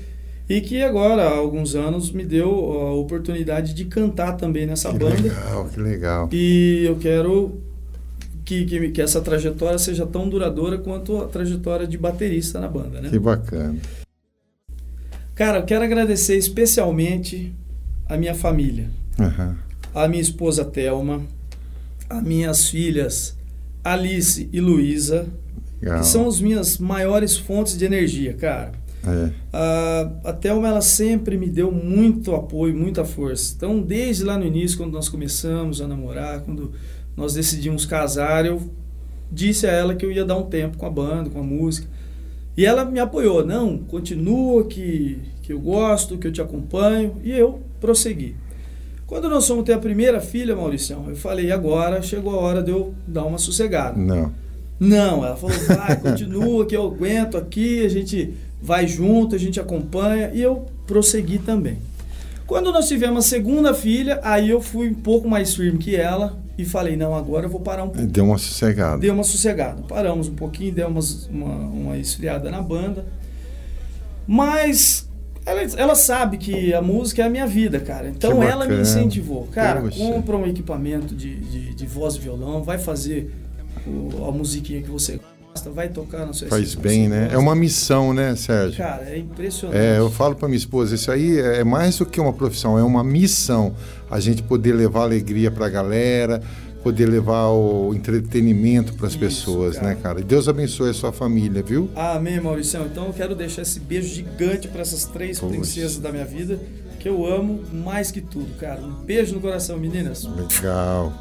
e 0.47 0.61
que 0.61 0.81
agora 0.81 1.23
há 1.23 1.35
alguns 1.35 1.75
anos 1.75 2.11
me 2.11 2.23
deu 2.25 2.49
a 2.49 2.93
oportunidade 2.93 3.73
de 3.73 3.85
cantar 3.85 4.33
também 4.37 4.65
nessa 4.65 4.89
Que 4.91 4.99
banda 4.99 5.15
legal, 5.21 5.65
que 5.69 5.79
legal. 5.81 6.29
e 6.31 6.83
eu 6.85 6.95
quero 6.95 7.59
que, 8.45 8.65
que, 8.65 8.89
que 8.91 9.01
essa 9.01 9.19
trajetória 9.21 9.77
seja 9.77 10.05
tão 10.05 10.29
duradoura 10.29 10.77
quanto 10.77 11.17
a 11.21 11.27
trajetória 11.27 11.85
de 11.85 11.97
baterista 11.97 12.57
na 12.59 12.67
banda, 12.69 13.01
né? 13.01 13.09
Que 13.09 13.19
bacana. 13.19 13.75
Cara, 15.35 15.59
eu 15.59 15.63
quero 15.65 15.83
agradecer 15.83 16.37
especialmente 16.37 17.53
a 18.07 18.15
minha 18.17 18.35
família, 18.35 18.87
Aham. 19.19 19.57
a 19.95 20.07
minha 20.07 20.21
esposa 20.21 20.63
Thelma, 20.63 21.21
as 22.17 22.23
minhas 22.23 22.69
filhas 22.69 23.37
Alice 23.83 24.49
e 24.51 24.61
Luísa, 24.61 25.27
que 25.81 26.05
são 26.05 26.27
as 26.27 26.39
minhas 26.39 26.77
maiores 26.77 27.35
fontes 27.35 27.77
de 27.77 27.83
energia, 27.85 28.33
cara. 28.33 28.71
É. 29.05 29.31
A, 29.51 30.11
a 30.29 30.33
Thelma, 30.33 30.69
ela 30.69 30.81
sempre 30.81 31.37
me 31.37 31.49
deu 31.49 31.71
muito 31.71 32.33
apoio, 32.33 32.73
muita 32.73 33.03
força. 33.03 33.53
Então, 33.57 33.81
desde 33.81 34.23
lá 34.23 34.37
no 34.37 34.45
início, 34.45 34.77
quando 34.77 34.93
nós 34.93 35.09
começamos 35.09 35.81
a 35.81 35.87
namorar, 35.87 36.39
quando 36.41 36.71
nós 37.17 37.33
decidimos 37.33 37.85
casar, 37.85 38.45
eu 38.45 38.61
disse 39.29 39.67
a 39.67 39.71
ela 39.71 39.93
que 39.93 40.05
eu 40.05 40.11
ia 40.11 40.23
dar 40.23 40.37
um 40.37 40.45
tempo 40.45 40.77
com 40.77 40.85
a 40.85 40.89
banda, 40.89 41.29
com 41.29 41.39
a 41.39 41.43
música. 41.43 41.87
E 42.55 42.65
ela 42.65 42.85
me 42.85 42.99
apoiou. 42.99 43.45
Não, 43.45 43.77
continua, 43.77 44.63
que, 44.65 45.19
que 45.41 45.51
eu 45.51 45.59
gosto, 45.59 46.17
que 46.17 46.27
eu 46.27 46.31
te 46.31 46.41
acompanho. 46.41 47.17
E 47.23 47.31
eu 47.31 47.61
prossegui. 47.81 48.35
Quando 49.07 49.29
nós 49.29 49.47
fomos 49.47 49.63
ter 49.65 49.73
a 49.73 49.77
primeira 49.77 50.19
filha, 50.19 50.55
Mauricião, 50.55 51.05
eu 51.09 51.15
falei, 51.15 51.51
agora 51.51 52.01
chegou 52.01 52.33
a 52.33 52.41
hora 52.41 52.63
de 52.63 52.71
eu 52.71 52.93
dar 53.07 53.25
uma 53.25 53.37
sossegada. 53.37 53.97
Não. 53.99 54.31
Não, 54.79 55.23
ela 55.25 55.35
falou, 55.35 55.55
vai, 55.67 55.95
continua, 55.97 56.65
que 56.65 56.75
eu 56.75 56.85
aguento 56.87 57.37
aqui, 57.37 57.85
a 57.85 57.89
gente 57.89 58.33
vai 58.61 58.87
junto, 58.87 59.35
a 59.35 59.37
gente 59.37 59.59
acompanha, 59.59 60.31
e 60.33 60.41
eu 60.41 60.65
prossegui 60.87 61.37
também. 61.37 61.77
Quando 62.47 62.71
nós 62.71 62.87
tivemos 62.87 63.25
a 63.25 63.27
segunda 63.29 63.73
filha, 63.73 64.19
aí 64.23 64.49
eu 64.49 64.59
fui 64.61 64.89
um 64.89 64.93
pouco 64.93 65.27
mais 65.29 65.53
firme 65.55 65.77
que 65.79 65.95
ela 65.95 66.37
e 66.57 66.65
falei, 66.65 66.95
não, 66.97 67.15
agora 67.15 67.45
eu 67.45 67.49
vou 67.49 67.61
parar 67.61 67.83
um 67.83 67.89
pouco. 67.89 68.05
Deu 68.07 68.25
uma 68.25 68.37
sossegada. 68.37 68.97
Deu 68.97 69.13
uma 69.13 69.23
sossegada. 69.23 69.81
Paramos 69.87 70.27
um 70.27 70.33
pouquinho, 70.35 70.73
deu 70.73 70.87
umas- 70.87 71.27
uma, 71.27 71.55
uma 71.55 71.97
esfriada 71.97 72.49
na 72.51 72.61
banda. 72.61 73.05
Mas 74.27 75.07
ela, 75.45 75.61
ela 75.77 75.95
sabe 75.95 76.37
que 76.37 76.73
a 76.73 76.81
música 76.81 77.21
é 77.21 77.25
a 77.25 77.29
minha 77.29 77.45
vida, 77.47 77.79
cara. 77.79 78.07
Então 78.09 78.41
ela 78.43 78.65
me 78.67 78.81
incentivou. 78.81 79.47
Cara, 79.51 79.81
Poxa. 79.81 79.97
compra 79.97 80.37
um 80.37 80.47
equipamento 80.47 81.13
de, 81.15 81.35
de, 81.35 81.73
de 81.75 81.85
voz 81.85 82.15
e 82.15 82.19
violão, 82.19 82.63
vai 82.63 82.77
fazer 82.77 83.33
o- 83.85 84.25
a 84.27 84.31
musiquinha 84.31 84.81
que 84.81 84.89
você 84.89 85.19
gosta, 85.51 85.69
vai 85.69 85.89
tocar 85.89 86.25
na 86.25 86.33
sua 86.33 86.47
Faz 86.47 86.73
bem, 86.75 87.09
né? 87.09 87.21
gosta. 87.21 87.35
É 87.35 87.37
uma 87.37 87.55
missão, 87.55 88.13
né, 88.13 88.35
Sérgio? 88.35 88.77
Cara, 88.77 89.03
é 89.09 89.17
impressionante. 89.17 89.77
É, 89.77 89.97
eu 89.97 90.09
falo 90.09 90.35
para 90.35 90.47
minha 90.47 90.57
esposa, 90.57 90.95
isso 90.95 91.11
aí 91.11 91.39
é 91.39 91.63
mais 91.63 91.97
do 91.97 92.05
que 92.05 92.19
uma 92.21 92.33
profissão, 92.33 92.77
é 92.79 92.83
uma 92.83 93.03
missão. 93.03 93.73
A 94.09 94.19
gente 94.19 94.41
poder 94.43 94.73
levar 94.73 95.01
alegria 95.03 95.51
para 95.51 95.65
a 95.65 95.69
galera, 95.69 96.41
poder 96.83 97.05
levar 97.05 97.47
o 97.47 97.93
entretenimento 97.95 98.93
para 98.93 99.07
as 99.07 99.15
pessoas, 99.15 99.75
cara. 99.75 99.87
né, 99.87 99.97
cara? 100.01 100.19
E 100.19 100.23
Deus 100.23 100.47
abençoe 100.49 100.89
a 100.89 100.93
sua 100.93 101.13
família, 101.13 101.63
viu? 101.63 101.89
Amém, 101.95 102.39
Maurício. 102.41 102.81
Então 102.81 103.07
eu 103.07 103.13
quero 103.13 103.33
deixar 103.33 103.61
esse 103.61 103.79
beijo 103.79 104.13
gigante 104.13 104.67
para 104.67 104.81
essas 104.81 105.05
três 105.05 105.39
Poxa. 105.39 105.53
princesas 105.53 105.97
da 105.97 106.11
minha 106.11 106.25
vida, 106.25 106.59
que 106.99 107.07
eu 107.07 107.25
amo 107.25 107.61
mais 107.71 108.11
que 108.11 108.19
tudo, 108.19 108.53
cara. 108.59 108.81
Um 108.81 108.91
beijo 108.91 109.33
no 109.33 109.41
coração, 109.41 109.77
meninas. 109.77 110.25
Legal. 110.25 111.13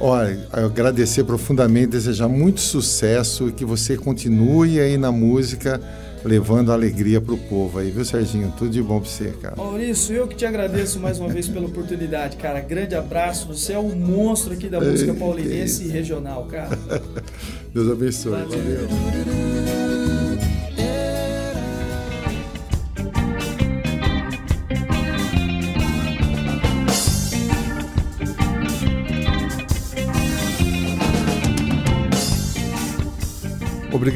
Olha, 0.00 0.46
eu 0.56 0.66
agradecer 0.66 1.24
profundamente, 1.24 1.88
desejar 1.88 2.28
muito 2.28 2.60
sucesso 2.60 3.48
e 3.48 3.52
que 3.52 3.64
você 3.64 3.96
continue 3.96 4.80
aí 4.80 4.96
na 4.96 5.10
música, 5.12 5.80
levando 6.26 6.72
alegria 6.72 7.20
pro 7.20 7.36
povo 7.36 7.78
aí, 7.78 7.90
viu, 7.90 8.04
Serginho? 8.04 8.52
Tudo 8.58 8.70
de 8.70 8.82
bom 8.82 9.00
pra 9.00 9.08
você, 9.08 9.32
cara. 9.40 9.56
Maurício, 9.56 10.14
eu 10.14 10.26
que 10.26 10.34
te 10.34 10.44
agradeço 10.44 10.98
mais 10.98 11.18
uma 11.18 11.28
vez 11.28 11.48
pela 11.48 11.66
oportunidade, 11.66 12.36
cara. 12.36 12.60
Grande 12.60 12.94
abraço. 12.94 13.46
Você 13.46 13.72
é 13.72 13.78
o 13.78 13.94
monstro 13.94 14.52
aqui 14.52 14.68
da 14.68 14.80
música 14.80 15.14
paulinense 15.14 15.84
e 15.84 15.88
regional, 15.88 16.44
cara. 16.46 16.76
Deus 17.72 17.90
abençoe. 17.90 18.32
Valeu. 18.32 18.48
Valeu. 18.48 19.85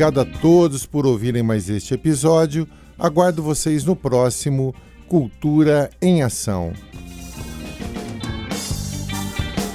Obrigado 0.00 0.20
a 0.22 0.40
todos 0.40 0.86
por 0.86 1.04
ouvirem 1.04 1.42
mais 1.42 1.68
este 1.68 1.92
episódio. 1.92 2.66
Aguardo 2.98 3.42
vocês 3.42 3.84
no 3.84 3.94
próximo 3.94 4.74
Cultura 5.06 5.90
em 6.00 6.22
Ação. 6.22 6.72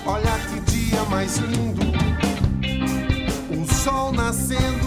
Olha 0.03 0.39
que 0.49 0.59
dia 0.71 1.03
mais 1.11 1.37
lindo, 1.37 1.83
o 3.51 3.71
sol 3.71 4.11
nascendo. 4.13 4.84